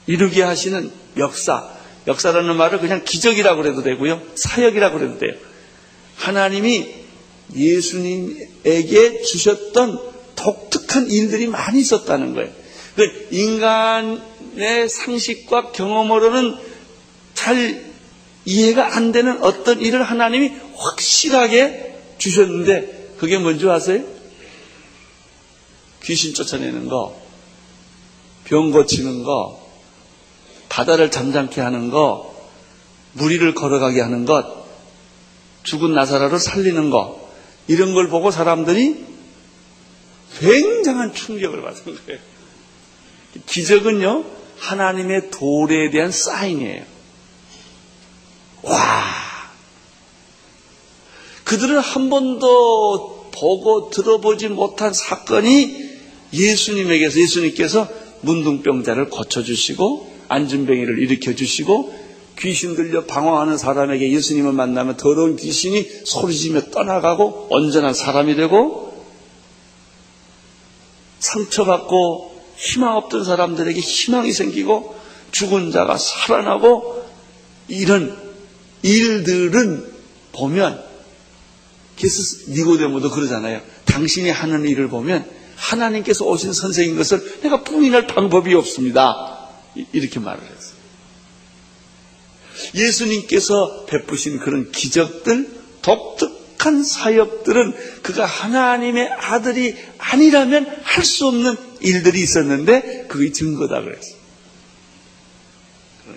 이루게 0.06 0.42
하시는 0.42 0.90
역사. 1.16 1.68
역사라는 2.06 2.56
말을 2.56 2.80
그냥 2.80 3.02
기적이라고 3.04 3.66
해도 3.66 3.82
되고요. 3.82 4.22
사역이라고 4.34 5.00
해도 5.00 5.18
돼요. 5.18 5.34
하나님이 6.16 6.88
예수님에게 7.54 9.22
주셨던 9.22 9.98
독특한 10.34 11.10
일들이 11.10 11.46
많이 11.46 11.80
있었다는 11.80 12.34
거예요. 12.34 12.50
그 12.96 13.28
인간의 13.30 14.88
상식과 14.88 15.72
경험으로는 15.72 16.56
잘 17.34 17.87
이해가 18.48 18.96
안 18.96 19.12
되는 19.12 19.42
어떤 19.42 19.78
일을 19.82 20.02
하나님이 20.02 20.52
확실하게 20.74 21.96
주셨는데 22.16 23.16
그게 23.18 23.36
뭔지 23.36 23.68
아세요? 23.68 24.02
귀신 26.02 26.32
쫓아내는 26.32 26.88
거, 26.88 27.20
병 28.44 28.70
고치는 28.70 29.22
거, 29.22 29.62
바다를 30.70 31.10
잠잠케 31.10 31.60
하는 31.60 31.90
거, 31.90 32.34
무리를 33.12 33.52
걸어가게 33.52 34.00
하는 34.00 34.24
것, 34.24 34.46
죽은 35.64 35.92
나사라를 35.92 36.38
살리는 36.38 36.88
것, 36.88 37.20
이런 37.66 37.92
걸 37.92 38.08
보고 38.08 38.30
사람들이 38.30 39.04
굉장한 40.38 41.12
충격을 41.12 41.60
받은 41.60 41.84
거예요. 41.84 42.20
기적은요, 43.44 44.24
하나님의 44.56 45.30
도래에 45.32 45.90
대한 45.90 46.10
사인이에요. 46.10 46.97
와, 48.62 49.04
그들은 51.44 51.78
한 51.78 52.10
번도 52.10 53.30
보고 53.32 53.90
들어보지 53.90 54.48
못한 54.48 54.92
사건이 54.92 55.88
예수님에게서 56.32 57.20
예수님께서 57.20 57.88
문둥병자를 58.20 59.08
고쳐주시고 59.08 60.12
안진병이를 60.28 60.98
일으켜주시고 60.98 62.08
귀신 62.38 62.76
들려 62.76 63.04
방황하는 63.04 63.56
사람에게 63.56 64.12
예수님을 64.12 64.52
만나면 64.52 64.96
더러운 64.96 65.36
귀신이 65.36 65.88
소리지며 66.04 66.70
떠나가고 66.70 67.48
온전한 67.50 67.94
사람이 67.94 68.36
되고 68.36 69.04
상처받고 71.18 72.42
희망 72.56 72.96
없던 72.96 73.24
사람들에게 73.24 73.80
희망이 73.80 74.32
생기고 74.32 74.94
죽은 75.32 75.72
자가 75.72 75.96
살아나고 75.96 77.04
이런 77.68 78.27
일들은 78.82 79.92
보면 80.32 80.82
그래서 81.98 82.50
니고데모도 82.50 83.10
그러잖아요. 83.10 83.60
당신이 83.86 84.30
하는 84.30 84.64
일을 84.68 84.88
보면 84.88 85.28
하나님께서 85.56 86.24
오신 86.24 86.52
선생인 86.52 86.96
것을 86.96 87.40
내가 87.42 87.64
부인할 87.64 88.06
방법이 88.06 88.54
없습니다. 88.54 89.48
이렇게 89.92 90.20
말을 90.20 90.40
했어요. 90.42 90.78
예수님께서 92.74 93.86
베푸신 93.86 94.38
그런 94.38 94.70
기적들, 94.70 95.50
독특한 95.82 96.82
사역들은 96.84 98.02
그가 98.02 98.24
하나님의 98.26 99.08
아들이 99.12 99.76
아니라면 99.98 100.66
할 100.82 101.04
수 101.04 101.26
없는 101.26 101.56
일들이 101.80 102.20
있었는데 102.20 103.06
그게 103.08 103.32
증거다 103.32 103.80
그랬어. 103.82 104.16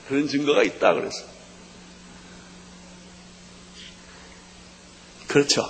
그런 0.07 0.27
증거가 0.27 0.63
있다 0.63 0.93
그랬어. 0.93 1.23
그렇죠. 5.31 5.65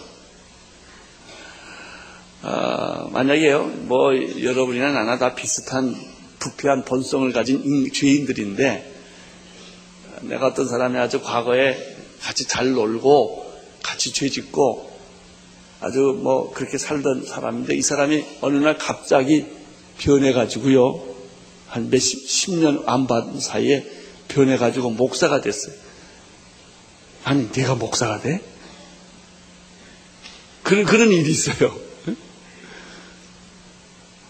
어, 2.42 3.10
만약에요, 3.12 3.64
뭐 3.84 4.12
여러분이나 4.42 4.92
나나 4.92 5.20
다 5.20 5.36
비슷한 5.36 5.96
부패한 6.40 6.84
본성을 6.86 7.32
가진 7.32 7.92
죄인들인데 7.94 8.92
내가 10.22 10.48
어떤 10.48 10.68
사람이 10.68 10.98
아주 10.98 11.22
과거에 11.22 11.78
같이 12.22 12.48
잘 12.48 12.72
놀고 12.72 13.54
같이 13.84 14.12
죄 14.14 14.30
짓고 14.30 14.90
아주 15.80 16.00
뭐 16.00 16.52
그렇게 16.52 16.80
살던 16.80 17.26
사람인데 17.26 17.76
이 17.76 17.82
사람이 17.84 18.26
어느 18.42 18.58
날 18.58 18.80
갑자기 18.80 19.46
변해가지고요. 20.00 21.12
한 21.68 21.90
몇십, 21.92 22.28
십 22.28 22.56
년 22.56 22.84
안 22.88 23.06
받은 23.06 23.40
사이에 23.40 23.86
변해가지고 24.28 24.90
목사가 24.92 25.42
됐어요. 25.42 25.76
아니, 27.24 27.52
내가 27.52 27.76
목사가 27.76 28.20
돼? 28.20 28.42
그런, 30.72 30.86
그런 30.86 31.12
일이 31.12 31.30
있어요. 31.30 31.78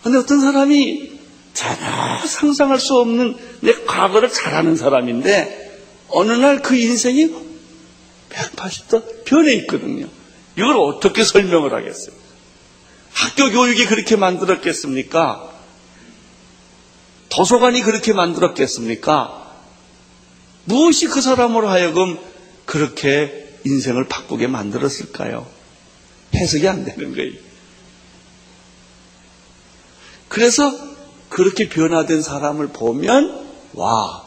근데 0.02 0.18
어떤 0.18 0.42
사람이 0.42 1.20
전혀 1.54 2.26
상상할 2.26 2.80
수 2.80 2.98
없는 2.98 3.38
내 3.60 3.74
과거를 3.86 4.32
잘하는 4.32 4.76
사람인데 4.76 5.84
어느 6.08 6.32
날 6.32 6.64
그 6.64 6.76
인생이 6.76 7.30
180도 8.30 9.24
변해 9.24 9.54
있거든요. 9.58 10.08
이걸 10.58 10.78
어떻게 10.78 11.24
설명을 11.24 11.76
하겠어요? 11.76 12.16
학교 13.14 13.52
교육이 13.52 13.86
그렇게 13.86 14.16
만들었겠습니까? 14.16 15.48
도서관이 17.30 17.84
그렇게 17.84 18.14
만들었겠습니까? 18.14 19.54
무엇이 20.66 21.06
그 21.06 21.22
사람으로 21.22 21.70
하여금 21.70 22.18
그렇게 22.66 23.60
인생을 23.64 24.08
바꾸게 24.08 24.48
만들었을까요? 24.48 25.61
해석이 26.36 26.68
안 26.68 26.86
되는 26.86 27.16
거예요. 27.16 27.34
그래서 30.28 30.74
그렇게 31.30 31.68
변화된 31.68 32.22
사람을 32.22 32.70
보면, 32.70 33.48
와, 33.74 34.24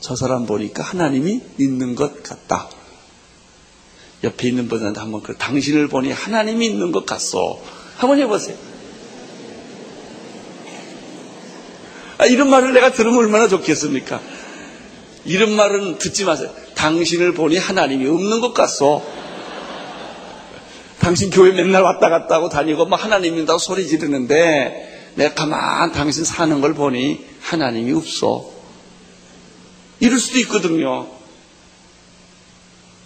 저 0.00 0.16
사람 0.16 0.46
보니까 0.46 0.82
하나님이 0.82 1.40
있는 1.58 1.94
것 1.94 2.22
같다. 2.22 2.68
옆에 4.22 4.48
있는 4.48 4.68
분한테 4.68 5.00
한번 5.00 5.22
그 5.22 5.36
당신을 5.36 5.88
보니 5.88 6.12
하나님이 6.12 6.66
있는 6.66 6.92
것 6.92 7.06
같소. 7.06 7.62
한번 7.96 8.18
해보세요. 8.18 8.56
아, 12.18 12.26
이런 12.26 12.48
말을 12.48 12.72
내가 12.72 12.92
들으면 12.92 13.18
얼마나 13.18 13.48
좋겠습니까? 13.48 14.20
이런 15.24 15.52
말은 15.52 15.98
듣지 15.98 16.24
마세요. 16.24 16.50
당신을 16.74 17.34
보니 17.34 17.56
하나님이 17.56 18.06
없는 18.08 18.40
것 18.40 18.54
같소. 18.54 19.02
당신 21.04 21.28
교회 21.28 21.52
맨날 21.52 21.82
왔다 21.82 22.08
갔다 22.08 22.36
하고 22.36 22.48
다니고 22.48 22.86
뭐 22.86 22.96
하나님 22.96 23.36
이다고 23.36 23.58
소리 23.58 23.86
지르는데 23.86 25.12
내가 25.16 25.34
가만 25.34 25.92
당신 25.92 26.24
사는 26.24 26.62
걸 26.62 26.72
보니 26.72 27.22
하나님이 27.42 27.92
없어. 27.92 28.50
이럴 30.00 30.18
수도 30.18 30.38
있거든요. 30.38 31.06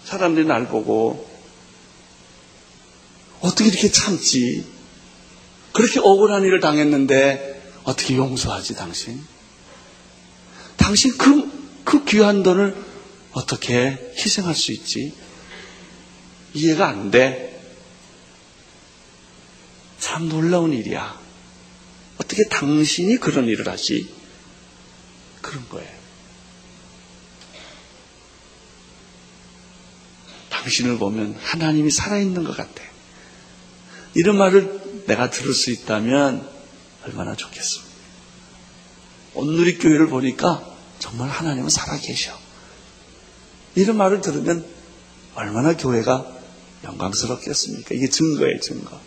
사람들이 0.05 0.47
날 0.47 0.69
보고 0.69 1.29
어떻게 3.41 3.69
이렇게 3.69 3.91
참지? 3.91 4.65
그렇게 5.73 5.99
억울한 5.99 6.45
일을 6.45 6.61
당했는데 6.61 7.81
어떻게 7.83 8.17
용서하지 8.17 8.77
당신? 8.77 9.21
당신 10.77 11.19
그, 11.19 11.51
그 11.83 12.05
귀한 12.05 12.45
돈을 12.45 12.77
어떻게 13.33 14.13
희생할 14.17 14.55
수 14.55 14.71
있지? 14.71 15.13
이해가 16.55 16.87
안 16.87 17.11
돼. 17.11 17.48
참 19.99 20.29
놀라운 20.29 20.73
일이야. 20.73 21.19
어떻게 22.19 22.45
당신이 22.49 23.19
그런 23.19 23.47
일을 23.47 23.69
하지? 23.69 24.13
그런 25.41 25.69
거예요. 25.69 25.99
당신을 30.51 30.99
보면 30.99 31.37
하나님이 31.41 31.91
살아있는 31.91 32.45
것 32.45 32.57
같아. 32.57 32.83
이런 34.15 34.37
말을 34.37 35.05
내가 35.07 35.31
들을 35.31 35.55
수 35.55 35.71
있다면 35.71 36.49
얼마나 37.05 37.35
좋겠습니까? 37.35 37.89
온누리 39.35 39.79
교회를 39.79 40.09
보니까 40.09 40.65
정말 40.99 41.29
하나님은 41.29 41.71
살아계셔. 41.71 42.37
이런 43.77 43.97
말을 43.97 44.21
들으면 44.21 44.67
얼마나 45.35 45.77
교회가 45.77 46.27
영광스럽겠습니까? 46.85 47.95
이게 47.95 48.09
증거예요, 48.09 48.61
증거. 48.61 49.01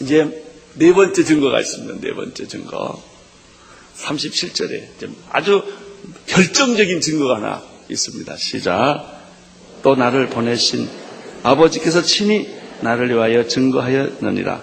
이제 0.00 0.44
네 0.74 0.92
번째 0.92 1.24
증거가 1.24 1.60
있습니다. 1.60 2.00
네 2.00 2.14
번째 2.14 2.46
증거. 2.46 3.02
37절에 3.96 5.08
아주 5.30 5.62
결정적인 6.26 7.00
증거가 7.00 7.36
하나 7.36 7.62
있습니다. 7.88 8.36
시작. 8.36 9.18
또 9.82 9.96
나를 9.96 10.28
보내신 10.28 10.88
아버지께서 11.42 12.02
친히 12.02 12.48
나를 12.80 13.08
위하여 13.10 13.46
증거하였느니라. 13.46 14.62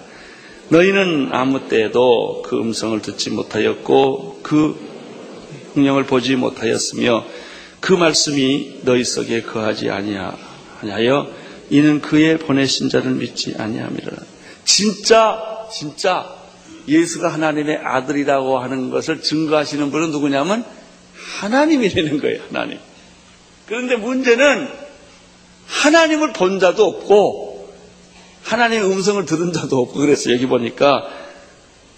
너희는 0.68 1.28
아무 1.32 1.68
때에도 1.68 2.42
그 2.42 2.58
음성을 2.58 3.00
듣지 3.02 3.30
못하였고 3.30 4.40
그 4.42 4.76
흥령을 5.74 6.04
보지 6.04 6.36
못하였으며 6.36 7.24
그 7.80 7.92
말씀이 7.92 8.80
너희 8.82 9.04
속에 9.04 9.42
거하지 9.42 9.90
아니하여 9.90 11.30
이는 11.70 12.00
그의 12.00 12.38
보내신 12.38 12.88
자를 12.88 13.12
믿지 13.12 13.54
아니함이라. 13.56 14.12
진짜 14.66 15.66
진짜 15.72 16.36
예수가 16.86 17.32
하나님의 17.32 17.78
아들이라고 17.78 18.58
하는 18.58 18.90
것을 18.90 19.22
증거하시는 19.22 19.90
분은 19.90 20.10
누구냐면 20.10 20.64
하나님이라는 21.40 22.20
거예요, 22.20 22.42
하나님. 22.48 22.78
그런데 23.66 23.96
문제는 23.96 24.68
하나님을 25.66 26.32
본 26.32 26.60
자도 26.60 26.84
없고 26.84 27.74
하나님의 28.42 28.90
음성을 28.90 29.24
들은 29.24 29.52
자도 29.52 29.80
없고 29.80 29.94
그래서 29.94 30.32
여기 30.32 30.46
보니까 30.46 31.08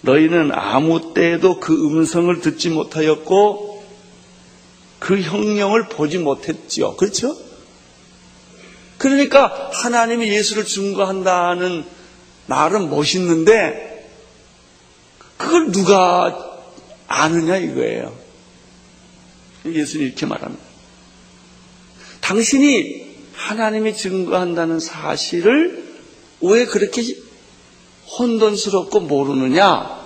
너희는 0.01 0.51
아무 0.53 1.13
때에도 1.13 1.61
그 1.61 1.75
음성을 1.75 2.41
듣지 2.41 2.71
못하였고 2.71 3.85
그 4.99 5.21
형령을 5.21 5.89
보지 5.89 6.19
못했지요. 6.19 6.97
그렇죠? 6.97 7.37
그러니까 8.97 9.71
하나님이 9.73 10.29
예수를 10.29 10.65
증거한다는 10.65 11.85
말은 12.49 12.91
멋있는데 12.91 14.09
그걸 15.37 15.71
누가 15.71 16.61
아느냐 17.07 17.57
이거예요. 17.57 18.15
예수님 19.65 20.09
이렇게 20.09 20.27
말합니다. 20.27 20.65
당신이 22.21 23.09
하나님이 23.35 23.97
증거한다는 23.97 24.81
사실을 24.81 25.97
왜 26.41 26.67
그렇게 26.67 27.03
혼돈스럽고 28.19 29.01
모르느냐? 29.01 29.99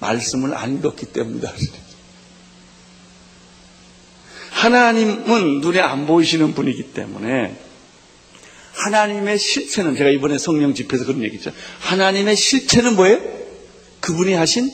말씀을 0.00 0.54
안 0.54 0.78
읽었기 0.78 1.06
때문이다. 1.06 1.52
하나님은 4.50 5.60
눈에 5.60 5.80
안 5.80 6.06
보이시는 6.06 6.54
분이기 6.54 6.92
때문에 6.92 7.58
하나님의 8.74 9.38
실체는 9.38 9.96
제가 9.96 10.10
이번에 10.10 10.38
성령 10.38 10.74
집회에서 10.74 11.06
그런 11.06 11.22
얘기죠. 11.22 11.52
하나님의 11.80 12.36
실체는 12.36 12.96
뭐예요? 12.96 13.20
그분이 14.00 14.34
하신 14.34 14.70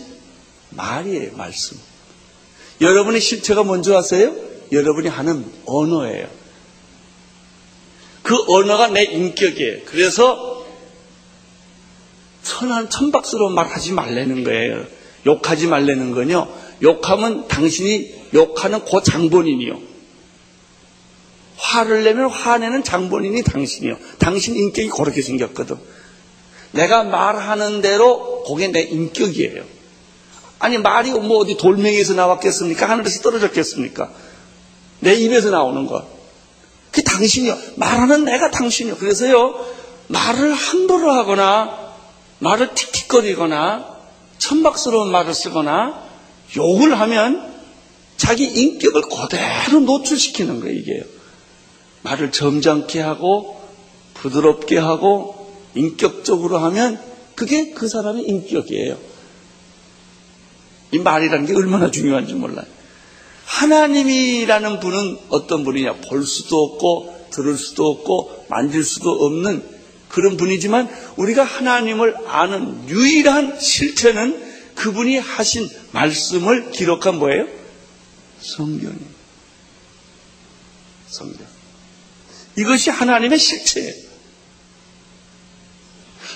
말이에요, 0.70 1.36
말씀. 1.36 1.78
여러분의 2.80 3.20
실체가 3.20 3.62
뭔지 3.62 3.94
아세요? 3.94 4.34
여러분이 4.72 5.08
하는 5.08 5.44
언어예요. 5.66 6.28
그 8.22 8.36
언어가 8.48 8.88
내 8.88 9.02
인격이에요. 9.04 9.82
그래서 9.84 10.66
천한 12.42 12.88
천박스러운 12.88 13.54
말 13.54 13.66
하지 13.66 13.92
말라는 13.92 14.44
거예요. 14.44 14.86
욕하지 15.26 15.66
말라는 15.66 16.12
거요. 16.12 16.52
욕하면 16.82 17.48
당신이 17.48 18.14
욕하는 18.34 18.84
그 18.84 19.02
장본인이요. 19.04 19.89
화를 21.60 22.04
내면 22.04 22.30
화내는 22.30 22.82
장본인이 22.82 23.42
당신이요. 23.42 23.96
당신 24.18 24.56
인격이 24.56 24.88
그렇게 24.88 25.20
생겼거든. 25.20 25.76
내가 26.72 27.04
말하는 27.04 27.82
대로 27.82 28.42
그게 28.44 28.68
내 28.68 28.80
인격이에요. 28.80 29.62
아니 30.58 30.78
말이 30.78 31.10
뭐 31.10 31.38
어디 31.38 31.56
돌멩이에서 31.56 32.14
나왔겠습니까? 32.14 32.88
하늘에서 32.88 33.20
떨어졌겠습니까? 33.22 34.10
내 35.00 35.14
입에서 35.14 35.50
나오는 35.50 35.86
거. 35.86 36.06
그게 36.90 37.02
당신이요. 37.02 37.56
말하는 37.76 38.24
내가 38.24 38.50
당신이요. 38.50 38.96
그래서요 38.96 39.54
말을 40.08 40.52
함부로 40.54 41.12
하거나 41.12 41.78
말을 42.38 42.74
틱틱거리거나 42.74 43.86
천박스러운 44.38 45.10
말을 45.10 45.34
쓰거나 45.34 46.02
욕을 46.56 46.98
하면 46.98 47.50
자기 48.16 48.44
인격을 48.44 49.02
그대로 49.02 49.80
노출시키는 49.80 50.60
거예요, 50.60 50.74
이게요. 50.78 51.19
말을 52.02 52.32
점잖게 52.32 53.00
하고 53.00 53.60
부드럽게 54.14 54.78
하고 54.78 55.54
인격적으로 55.74 56.58
하면 56.58 57.00
그게 57.34 57.70
그 57.70 57.88
사람의 57.88 58.24
인격이에요. 58.24 58.98
이 60.92 60.98
말이라는 60.98 61.46
게 61.46 61.54
얼마나 61.54 61.90
중요한지 61.90 62.34
몰라요. 62.34 62.66
하나님이라는 63.44 64.80
분은 64.80 65.18
어떤 65.28 65.64
분이냐? 65.64 65.94
볼 66.08 66.24
수도 66.24 66.62
없고 66.64 67.28
들을 67.30 67.56
수도 67.56 67.88
없고 67.88 68.46
만질 68.48 68.84
수도 68.84 69.10
없는 69.10 69.62
그런 70.08 70.36
분이지만 70.36 70.88
우리가 71.16 71.44
하나님을 71.44 72.28
아는 72.28 72.88
유일한 72.88 73.58
실체는 73.58 74.50
그분이 74.74 75.18
하신 75.18 75.68
말씀을 75.92 76.70
기록한 76.72 77.18
뭐예요? 77.18 77.46
성경입니다. 78.40 79.10
성경. 81.08 81.59
이것이 82.60 82.90
하나님의 82.90 83.38
실체예요. 83.38 83.94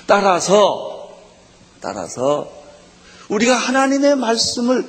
따라서, 0.07 1.19
따라서, 1.81 2.51
우리가 3.29 3.55
하나님의 3.55 4.17
말씀을, 4.17 4.87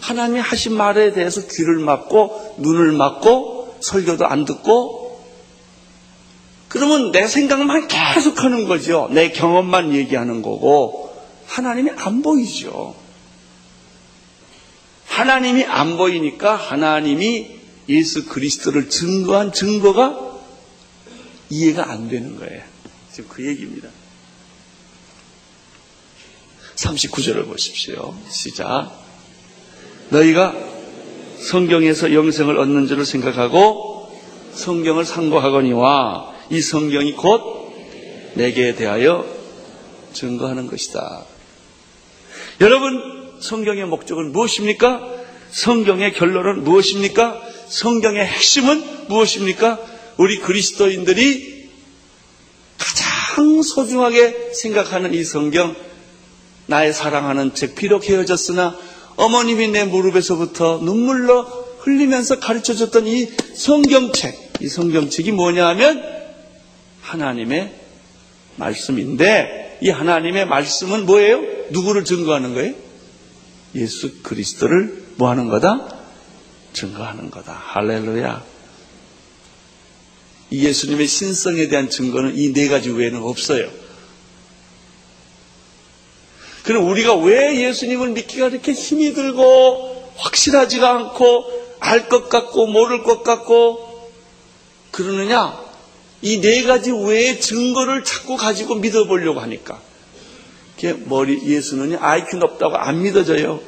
하나님이 0.00 0.40
하신 0.40 0.74
말에 0.74 1.12
대해서 1.12 1.46
귀를 1.46 1.78
막고, 1.78 2.56
눈을 2.58 2.92
막고, 2.92 3.76
설교도 3.80 4.26
안 4.26 4.44
듣고, 4.46 5.22
그러면 6.68 7.12
내 7.12 7.26
생각만 7.26 7.88
계속 7.88 8.42
하는 8.42 8.66
거죠. 8.66 9.08
내 9.10 9.30
경험만 9.30 9.92
얘기하는 9.94 10.40
거고, 10.40 11.14
하나님이 11.46 11.90
안 11.96 12.22
보이죠. 12.22 12.94
하나님이 15.06 15.64
안 15.64 15.98
보이니까 15.98 16.56
하나님이 16.56 17.60
예수 17.90 18.24
그리스도를 18.26 18.88
증거한 18.88 19.52
증거가 19.52 20.31
이해가 21.52 21.90
안 21.90 22.08
되는 22.08 22.38
거예요. 22.38 22.62
지금 23.12 23.28
그 23.28 23.46
얘기입니다. 23.46 23.88
39절을 26.76 27.46
보십시오. 27.46 28.14
시작. 28.30 28.90
너희가 30.08 30.54
성경에서 31.38 32.14
영생을 32.14 32.58
얻는 32.58 32.86
줄을 32.86 33.04
생각하고 33.04 34.18
성경을 34.54 35.04
상고하거니와 35.04 36.32
이 36.50 36.62
성경이 36.62 37.12
곧 37.12 37.74
내게 38.34 38.74
대하여 38.74 39.26
증거하는 40.14 40.66
것이다. 40.68 41.26
여러분, 42.62 43.40
성경의 43.40 43.84
목적은 43.86 44.32
무엇입니까? 44.32 45.06
성경의 45.50 46.14
결론은 46.14 46.64
무엇입니까? 46.64 47.42
성경의 47.68 48.24
핵심은 48.26 49.08
무엇입니까? 49.08 49.91
우리 50.16 50.38
그리스도인들이 50.38 51.70
가장 52.78 53.62
소중하게 53.62 54.52
생각하는 54.54 55.14
이 55.14 55.24
성경, 55.24 55.74
나의 56.66 56.92
사랑하는 56.92 57.54
책, 57.54 57.74
비록 57.74 58.08
헤어졌으나 58.08 58.76
어머님이 59.16 59.68
내 59.68 59.84
무릎에서부터 59.84 60.80
눈물로 60.82 61.42
흘리면서 61.80 62.38
가르쳐 62.38 62.74
줬던 62.74 63.06
이 63.06 63.26
성경책, 63.54 64.52
이 64.60 64.68
성경책이 64.68 65.32
뭐냐 65.32 65.66
하면 65.68 66.02
하나님의 67.02 67.74
말씀인데 68.56 69.78
이 69.82 69.90
하나님의 69.90 70.46
말씀은 70.46 71.06
뭐예요? 71.06 71.40
누구를 71.70 72.04
증거하는 72.04 72.54
거예요? 72.54 72.74
예수 73.74 74.22
그리스도를 74.22 75.04
뭐 75.16 75.30
하는 75.30 75.48
거다? 75.48 75.88
증거하는 76.72 77.30
거다. 77.30 77.52
할렐루야. 77.52 78.44
이 80.52 80.64
예수님의 80.66 81.06
신성에 81.06 81.68
대한 81.68 81.88
증거는 81.88 82.36
이 82.36 82.52
네 82.52 82.68
가지 82.68 82.90
외에는 82.90 83.22
없어요. 83.22 83.70
그럼 86.64 86.88
우리가 86.88 87.14
왜 87.16 87.60
예수님을 87.68 88.10
믿기가 88.10 88.48
이렇게 88.48 88.72
힘이 88.72 89.14
들고 89.14 90.12
확실하지가 90.16 90.90
않고 90.90 91.62
알 91.80 92.08
것 92.08 92.28
같고 92.28 92.66
모를 92.66 93.02
것 93.02 93.22
같고 93.24 94.10
그러느냐? 94.92 95.58
이 96.20 96.40
네 96.40 96.62
가지 96.62 96.92
외의 96.92 97.40
증거를 97.40 98.04
자꾸 98.04 98.36
가지고 98.36 98.76
믿어보려고 98.76 99.40
하니까. 99.40 99.80
머리 101.06 101.40
예수는 101.44 101.96
IQ 101.98 102.36
높다고 102.36 102.76
안 102.76 103.02
믿어져요. 103.02 103.60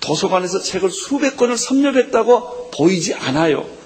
도서관에서 0.00 0.60
책을 0.60 0.90
수백 0.90 1.36
권을 1.36 1.58
섭렵했다고 1.58 2.70
보이지 2.70 3.14
않아요. 3.14 3.79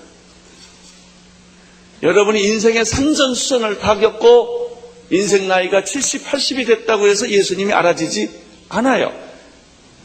여러분이 2.04 2.42
인생의 2.44 2.84
산전수전을 2.84 3.78
다 3.78 3.98
겪고 3.98 4.62
인생 5.10 5.48
나이가 5.48 5.84
70, 5.84 6.26
80이 6.26 6.66
됐다고 6.66 7.08
해서 7.08 7.28
예수님이 7.28 7.72
알아지지 7.72 8.30
않아요. 8.68 9.12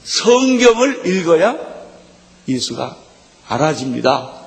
성경을 0.04 1.06
읽어야 1.06 1.58
예수가 2.48 2.98
알아집니다. 3.48 4.40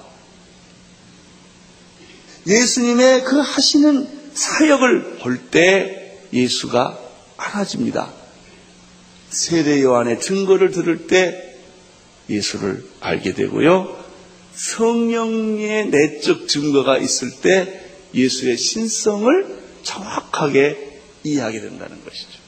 예수님의 2.47 3.25
그 3.25 3.38
하시는 3.38 4.09
사역을 4.35 5.19
볼 5.19 5.51
때 5.51 6.19
예수가 6.33 6.99
알아집니다. 7.37 8.11
세례 9.29 9.83
요한의 9.83 10.21
증거를 10.21 10.71
들을 10.71 11.07
때 11.07 11.57
예수를 12.31 12.85
알게 13.01 13.35
되고요. 13.35 14.02
성령의 14.55 15.88
내적 15.88 16.49
증거가 16.49 16.99
있을 16.99 17.41
때 17.41 17.91
예수의 18.15 18.57
신성을 18.57 19.62
정확하게 19.83 21.01
이해하게 21.25 21.61
된다는 21.61 22.05
것이죠. 22.05 22.43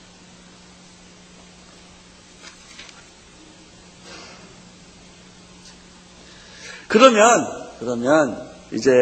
그러면, 6.88 7.44
그러면, 7.80 8.48
이제 8.72 8.92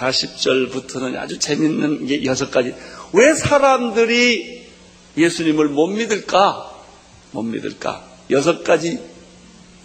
40절부터는 0.00 1.16
아주 1.16 1.38
재밌는 1.38 2.06
게 2.06 2.24
여섯 2.24 2.50
가지. 2.50 2.74
왜 3.12 3.34
사람들이 3.34 4.68
예수님을 5.16 5.68
못 5.68 5.88
믿을까? 5.88 6.70
못 7.32 7.42
믿을까? 7.42 8.04
여섯 8.30 8.62
가지 8.62 9.00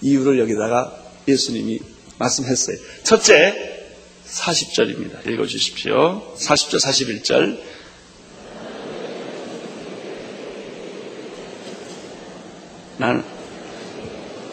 이유를 0.01 0.39
여기다가 0.39 0.95
예수님이 1.27 1.79
말씀했어요. 2.17 2.77
첫째, 3.03 3.87
40절입니다. 4.27 5.25
읽어주십시오. 5.27 6.35
40절, 6.37 6.81
41절. 6.83 7.59
나는 12.97 13.23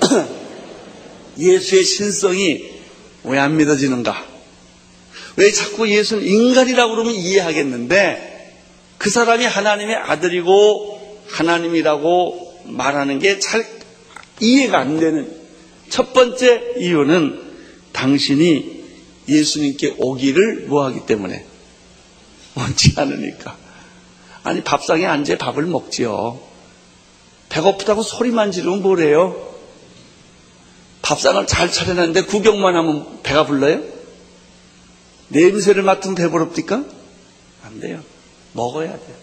예수의 1.39 1.85
신성이 1.85 2.73
왜 3.25 3.39
안 3.39 3.57
믿어지는가? 3.57 4.27
왜 5.37 5.51
자꾸 5.51 5.89
예수는 5.89 6.25
인간이라고 6.25 6.93
그러면 6.93 7.15
이해하겠는데 7.15 8.53
그 8.99 9.09
사람이 9.11 9.45
하나님의 9.47 9.97
아들이고 9.97 11.23
하나님이라고 11.29 12.61
말하는 12.67 13.19
게 13.19 13.39
잘 13.41 13.67
이해가 14.41 14.79
안 14.79 15.01
되는 15.01 15.33
첫 15.89 16.13
번째 16.13 16.75
이유는 16.79 17.44
당신이 17.95 18.85
예수님께 19.29 19.95
오기를 19.99 20.67
뭐하기 20.67 21.07
때문에 21.07 21.47
원치 22.55 22.93
않으니까. 22.97 23.57
아니 24.43 24.63
밥상에 24.63 25.07
앉아 25.07 25.39
밥을 25.39 25.65
먹지요. 25.65 26.41
배고프다고 27.49 28.03
소리만 28.03 28.53
지르면 28.53 28.83
뭐래요? 28.83 29.55
밥상을 31.03 31.47
잘 31.47 31.71
차려놨는데 31.71 32.25
구경만 32.25 32.77
하면 32.77 33.23
배가 33.23 33.47
불러요? 33.47 33.83
냄새를 35.29 35.83
맡으면 35.83 36.15
배부릅니까? 36.17 36.85
안 37.63 37.81
돼요. 37.81 38.03
먹어야 38.53 38.91
돼요. 38.91 39.17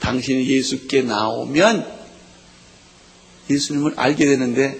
당신이 0.00 0.48
예수께 0.48 1.02
나오면 1.02 1.98
예수님을 3.50 3.94
알게 3.96 4.26
되는데 4.26 4.78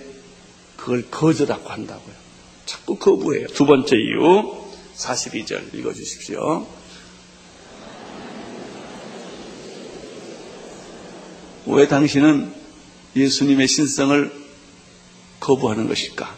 그걸 0.76 1.10
거절하고 1.10 1.68
한다고요. 1.68 2.27
자꾸 2.68 2.96
거부해요. 2.98 3.46
두 3.48 3.64
번째 3.64 3.96
이유 3.96 4.62
42절 4.94 5.72
읽어주십시오. 5.74 6.68
왜 11.64 11.88
당신은 11.88 12.54
예수님의 13.16 13.68
신성을 13.68 14.48
거부하는 15.40 15.88
것일까? 15.88 16.36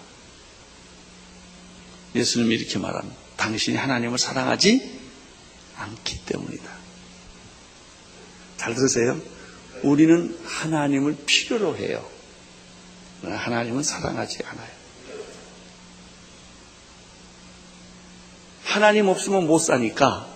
예수님이 2.15 2.55
이렇게 2.55 2.79
말합니다. 2.79 3.17
당신이 3.37 3.77
하나님을 3.77 4.17
사랑하지 4.17 5.01
않기 5.79 6.27
때문이다. 6.27 6.71
잘 8.57 8.77
들으세요. 8.77 9.21
우리는 9.83 10.39
하나님을 10.45 11.17
필요로 11.27 11.77
해요. 11.77 12.09
하나님은 13.25 13.83
사랑하지 13.83 14.45
않아요. 14.45 14.80
하나님 18.71 19.09
없으면 19.09 19.49
못 19.49 19.59
사니까 19.59 20.29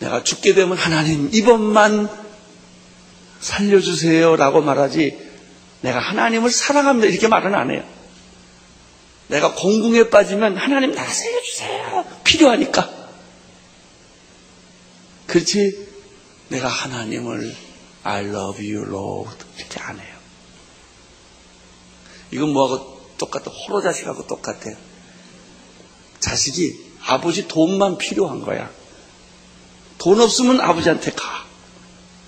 내가 0.00 0.24
죽게 0.24 0.54
되면 0.54 0.76
하나님 0.76 1.30
이번만 1.32 2.08
살려주세요 3.38 4.34
라고 4.34 4.62
말하지 4.62 5.16
내가 5.82 6.00
하나님을 6.00 6.50
사랑합니다 6.50 7.08
이렇게 7.08 7.28
말은 7.28 7.54
안 7.54 7.70
해요. 7.70 7.84
내가 9.28 9.54
공궁에 9.54 10.10
빠지면 10.10 10.56
하나님 10.56 10.92
나 10.92 11.06
살려주세요 11.06 12.04
필요하니까 12.24 12.90
그렇지 15.28 15.86
내가 16.48 16.66
하나님을 16.66 17.54
I 18.02 18.24
love 18.24 18.74
you 18.74 18.88
Lord 18.88 19.36
이렇게 19.56 19.80
안 19.80 20.00
해요. 20.00 20.14
이건 22.32 22.52
뭐하고 22.52 23.08
똑같아 23.18 23.52
호로 23.52 23.82
자식하고 23.82 24.26
똑같아요. 24.26 24.76
자식이 26.18 26.93
아버지 27.06 27.48
돈만 27.48 27.98
필요한 27.98 28.40
거야. 28.40 28.70
돈 29.98 30.20
없으면 30.20 30.60
아버지한테 30.60 31.12
가. 31.12 31.44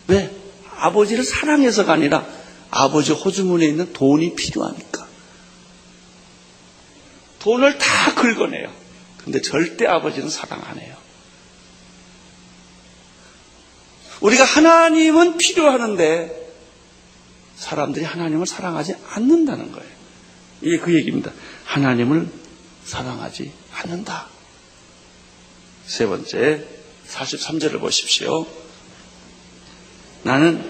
왜? 0.08 0.30
아버지를 0.76 1.24
사랑해서가 1.24 1.92
아니라 1.94 2.26
아버지 2.70 3.12
호주문에 3.12 3.66
있는 3.66 3.92
돈이 3.92 4.34
필요하니까. 4.34 5.06
돈을 7.40 7.78
다 7.78 8.14
긁어내요. 8.14 8.72
근데 9.18 9.40
절대 9.40 9.86
아버지는 9.86 10.28
사랑 10.28 10.62
안 10.64 10.78
해요. 10.78 10.96
우리가 14.20 14.44
하나님은 14.44 15.36
필요하는데 15.38 16.46
사람들이 17.56 18.04
하나님을 18.04 18.46
사랑하지 18.46 18.96
않는다는 19.10 19.72
거예요. 19.72 19.90
이게 20.62 20.78
그 20.78 20.94
얘기입니다. 20.94 21.32
하나님을 21.64 22.28
사랑하지 22.84 23.52
않는다. 23.72 24.35
세 25.86 26.04
번째, 26.06 26.64
43절을 27.06 27.78
보십시오. 27.78 28.46
나는 30.24 30.62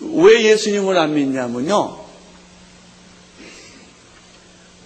왜 0.00 0.44
예수님을 0.44 0.96
안 0.96 1.14
믿냐면요. 1.14 1.98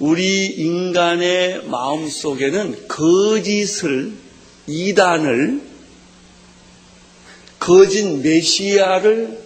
우리 0.01 0.47
인간의 0.47 1.69
마음 1.69 2.09
속에는 2.09 2.89
거짓을, 2.89 4.13
이단을, 4.67 5.61
거짓 7.61 8.05
메시아를 8.05 9.42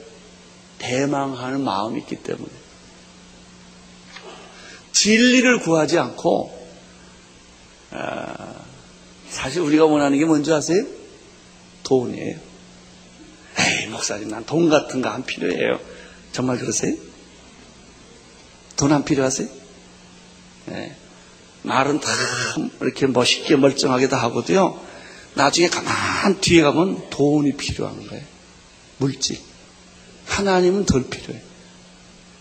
대망하는 0.78 1.62
마음이 1.62 2.00
있기 2.00 2.16
때문에 2.16 2.50
진리를 4.92 5.60
구하지 5.60 5.98
않고 5.98 6.68
아, 7.92 8.54
사실 9.28 9.60
우리가 9.62 9.84
원하는 9.86 10.18
게 10.18 10.24
뭔지 10.24 10.52
아세요? 10.52 10.84
돈이에요. 11.82 12.38
에이 13.58 13.86
목사님 13.88 14.28
난 14.28 14.44
돈 14.44 14.68
같은 14.68 15.00
거 15.02 15.08
안 15.08 15.24
필요해요. 15.24 15.78
정말 16.32 16.58
그러세요? 16.58 16.94
돈 18.76 18.92
안 18.92 19.04
필요하세요? 19.04 19.48
네. 20.66 20.96
말은 21.62 22.00
다 22.00 22.10
이렇게 22.80 23.06
멋있게 23.06 23.56
멀쩡하게 23.56 24.08
다 24.08 24.18
하고도요. 24.22 24.80
나중에 25.34 25.68
가만 25.68 26.40
뒤에 26.40 26.62
가면 26.62 27.10
돈이 27.10 27.56
필요한 27.56 28.06
거예요. 28.06 28.24
물질. 28.98 29.38
하나님은 30.36 30.84
덜 30.86 31.08
필요해. 31.08 31.42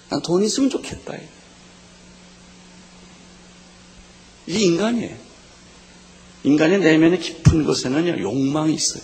난 0.09 0.21
돈 0.21 0.43
있으면 0.43 0.69
좋겠다. 0.69 1.13
이게 4.47 4.59
인간이에요. 4.59 5.15
인간의 6.43 6.79
내면의 6.79 7.19
깊은 7.19 7.63
곳에는 7.65 8.19
욕망이 8.19 8.73
있어요. 8.73 9.03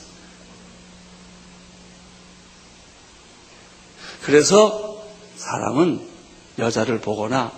그래서 4.23 5.03
사람은 5.37 6.07
여자를 6.59 7.01
보거나 7.01 7.51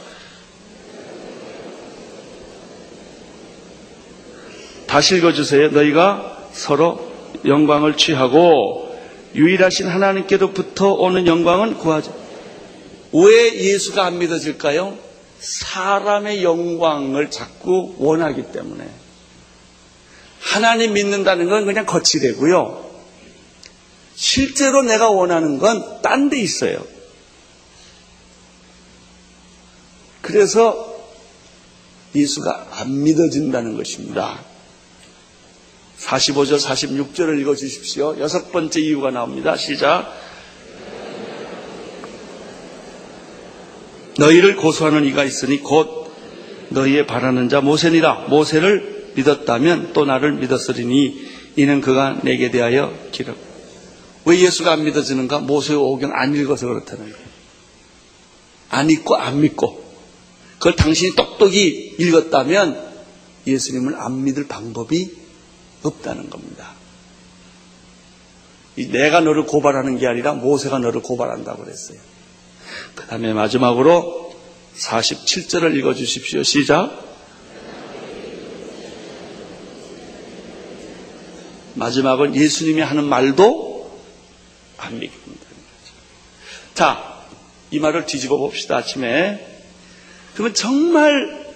다시 4.87 5.16
읽어주세요. 5.16 5.70
너희가 5.70 6.50
서로 6.52 7.11
영광을 7.46 7.96
취하고 7.96 8.94
유일하신 9.35 9.88
하나님께로부터 9.88 10.65
오는 10.84 11.26
영광은 11.26 11.78
구하자. 11.78 12.12
왜 13.12 13.54
예수가 13.54 14.04
안 14.04 14.18
믿어질까요? 14.18 14.98
사람의 15.40 16.42
영광을 16.42 17.30
자꾸 17.30 17.94
원하기 17.98 18.53
때문에. 18.53 18.88
하나님 20.40 20.92
믿는다는 20.92 21.48
건 21.48 21.64
그냥 21.66 21.86
거치되고요. 21.86 22.84
실제로 24.14 24.82
내가 24.82 25.11
원하는 25.11 25.59
건 25.59 26.01
딴 26.03 26.30
데 26.30 26.38
있어요. 26.40 26.84
그래서 30.22 30.94
예수가 32.14 32.68
안 32.72 33.03
믿어진다는 33.03 33.76
것입니다. 33.76 34.40
45절, 36.01 36.59
46절을 36.61 37.40
읽어 37.40 37.55
주십시오. 37.55 38.16
여섯 38.18 38.53
번째 38.53 38.80
이유가 38.80 39.11
나옵니다. 39.11 39.57
시작. 39.57 40.12
너희를 44.18 44.56
고소하는 44.56 45.04
이가 45.04 45.24
있으니 45.24 45.58
곧 45.62 46.10
너희의 46.70 47.06
바라는 47.06 47.48
자 47.48 47.60
모세니라. 47.60 48.26
모세를 48.28 49.12
믿었다면 49.14 49.92
또 49.92 50.04
나를 50.04 50.34
믿었으리니 50.34 51.26
이는 51.56 51.80
그가 51.80 52.20
내게 52.22 52.50
대하여 52.50 52.92
기록. 53.12 53.36
왜 54.24 54.40
예수가 54.40 54.72
안 54.72 54.84
믿어지는가? 54.84 55.40
모세의 55.40 55.78
오경 55.78 56.12
안 56.12 56.34
읽어서 56.34 56.66
그렇다는 56.66 57.04
거예요. 57.12 57.26
안 58.70 58.90
읽고 58.90 59.16
안 59.16 59.40
믿고. 59.40 59.84
그걸 60.58 60.74
당신이 60.74 61.14
똑똑히 61.14 61.94
읽었다면 61.98 62.84
예수님을 63.46 63.94
안 63.96 64.24
믿을 64.24 64.48
방법이 64.48 65.10
없다는 65.82 66.28
겁니다. 66.28 66.74
내가 68.76 69.20
너를 69.20 69.44
고발하는 69.44 69.98
게 69.98 70.06
아니라 70.06 70.34
모세가 70.34 70.78
너를 70.78 71.00
고발한다고 71.00 71.64
그랬어요. 71.64 71.98
그 72.95 73.07
다음에 73.07 73.33
마지막으로 73.33 74.35
47절을 74.77 75.77
읽어 75.77 75.95
주십시오. 75.95 76.43
시작. 76.43 77.05
마지막은 81.74 82.35
예수님이 82.35 82.81
하는 82.81 83.05
말도 83.05 84.01
안 84.79 84.99
믿습니다. 84.99 85.47
자, 86.74 87.24
이 87.70 87.79
말을 87.79 88.07
뒤집어 88.07 88.37
봅시다, 88.37 88.77
아침에. 88.79 89.62
그러면 90.35 90.55
정말 90.55 91.47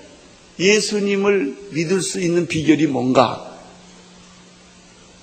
예수님을 0.59 1.69
믿을 1.71 2.03
수 2.03 2.21
있는 2.21 2.47
비결이 2.47 2.87
뭔가? 2.87 3.59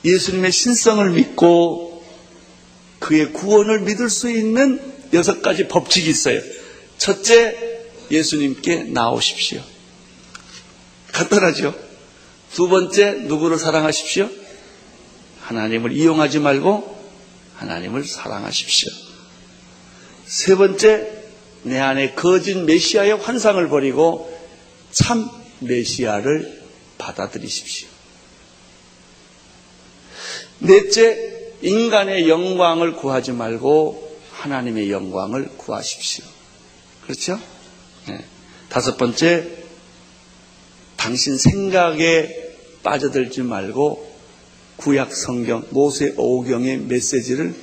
예수님의 0.04 0.52
신성을 0.52 1.10
믿고 1.12 2.04
그의 3.00 3.34
구원을 3.34 3.82
믿을 3.82 4.10
수 4.10 4.30
있는 4.32 4.97
여섯 5.14 5.42
가지 5.42 5.68
법칙이 5.68 6.10
있어요. 6.10 6.42
첫째, 6.98 7.84
예수님께 8.12 8.84
나오십시오. 8.86 9.62
간단하죠? 11.12 11.76
두 12.54 12.68
번째, 12.70 13.12
누구를 13.12 13.58
사랑하십시오? 13.58 14.30
하나님을 15.42 15.92
이용하지 15.92 16.40
말고 16.40 16.98
하나님을 17.56 18.06
사랑하십시오. 18.06 18.92
세 20.26 20.56
번째, 20.56 21.10
내 21.64 21.80
안에 21.80 22.14
거짓 22.14 22.56
메시아의 22.58 23.18
환상을 23.18 23.68
버리고 23.70 24.34
참 24.92 25.30
메시아를 25.60 26.64
받아들이십시오. 26.98 27.88
넷째, 30.60 31.54
인간의 31.62 32.30
영광을 32.30 32.94
구하지 32.94 33.32
말고 33.32 34.07
하나님의 34.38 34.92
영광을 34.92 35.50
구하십시오. 35.58 36.26
그렇죠? 37.04 37.40
네. 38.08 38.24
다섯 38.70 38.98
번째, 38.98 39.48
당신 40.96 41.38
생각에 41.38 42.56
빠져들지 42.84 43.42
말고 43.42 44.16
구약 44.78 45.16
성경, 45.16 45.66
모세 45.72 46.14
오경의 46.18 46.80
메시지를 46.80 47.56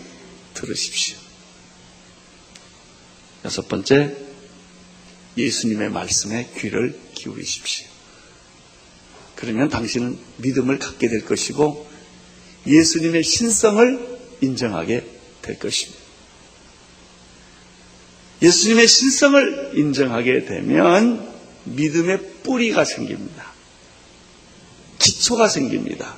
들으십시오. 0.55 1.17
여섯 3.45 3.69
번째, 3.69 4.17
예수님의 5.37 5.91
말씀에 5.91 6.51
귀를 6.57 6.99
기울이십시오. 7.15 7.87
그러면 9.37 9.69
당신은 9.69 10.19
믿음을 10.39 10.79
갖게 10.79 11.09
될 11.09 11.25
것이고 11.25 11.87
예수님의 12.67 13.23
신성을 13.23 14.19
인정하게 14.41 15.07
될 15.43 15.59
것입니다. 15.59 16.04
예수님의 18.45 18.87
신성을 18.87 19.73
인정하게 19.75 20.45
되면 20.45 21.27
믿음의 21.65 22.43
뿌리가 22.43 22.85
생깁니다. 22.85 23.47
기초가 24.99 25.49
생깁니다. 25.49 26.15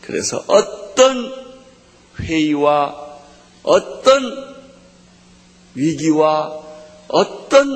그래서 0.00 0.42
어떤 0.48 1.32
회의와 2.20 3.06
어떤 3.62 4.56
위기와 5.74 6.60
어떤 7.08 7.68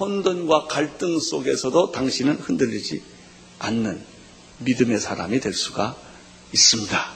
혼돈과 0.00 0.66
갈등 0.66 1.18
속에서도 1.18 1.92
당신은 1.92 2.36
흔들리지 2.36 3.02
않는 3.58 4.00
믿음의 4.58 4.98
사람이 4.98 5.40
될 5.40 5.52
수가 5.52 5.96
있습니다. 6.52 7.12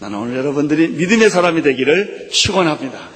나는 0.00 0.18
오늘 0.18 0.36
여러분들이 0.36 0.88
믿음의 0.88 1.30
사람이 1.30 1.62
되기를 1.62 2.30
축원합니다. 2.32 3.15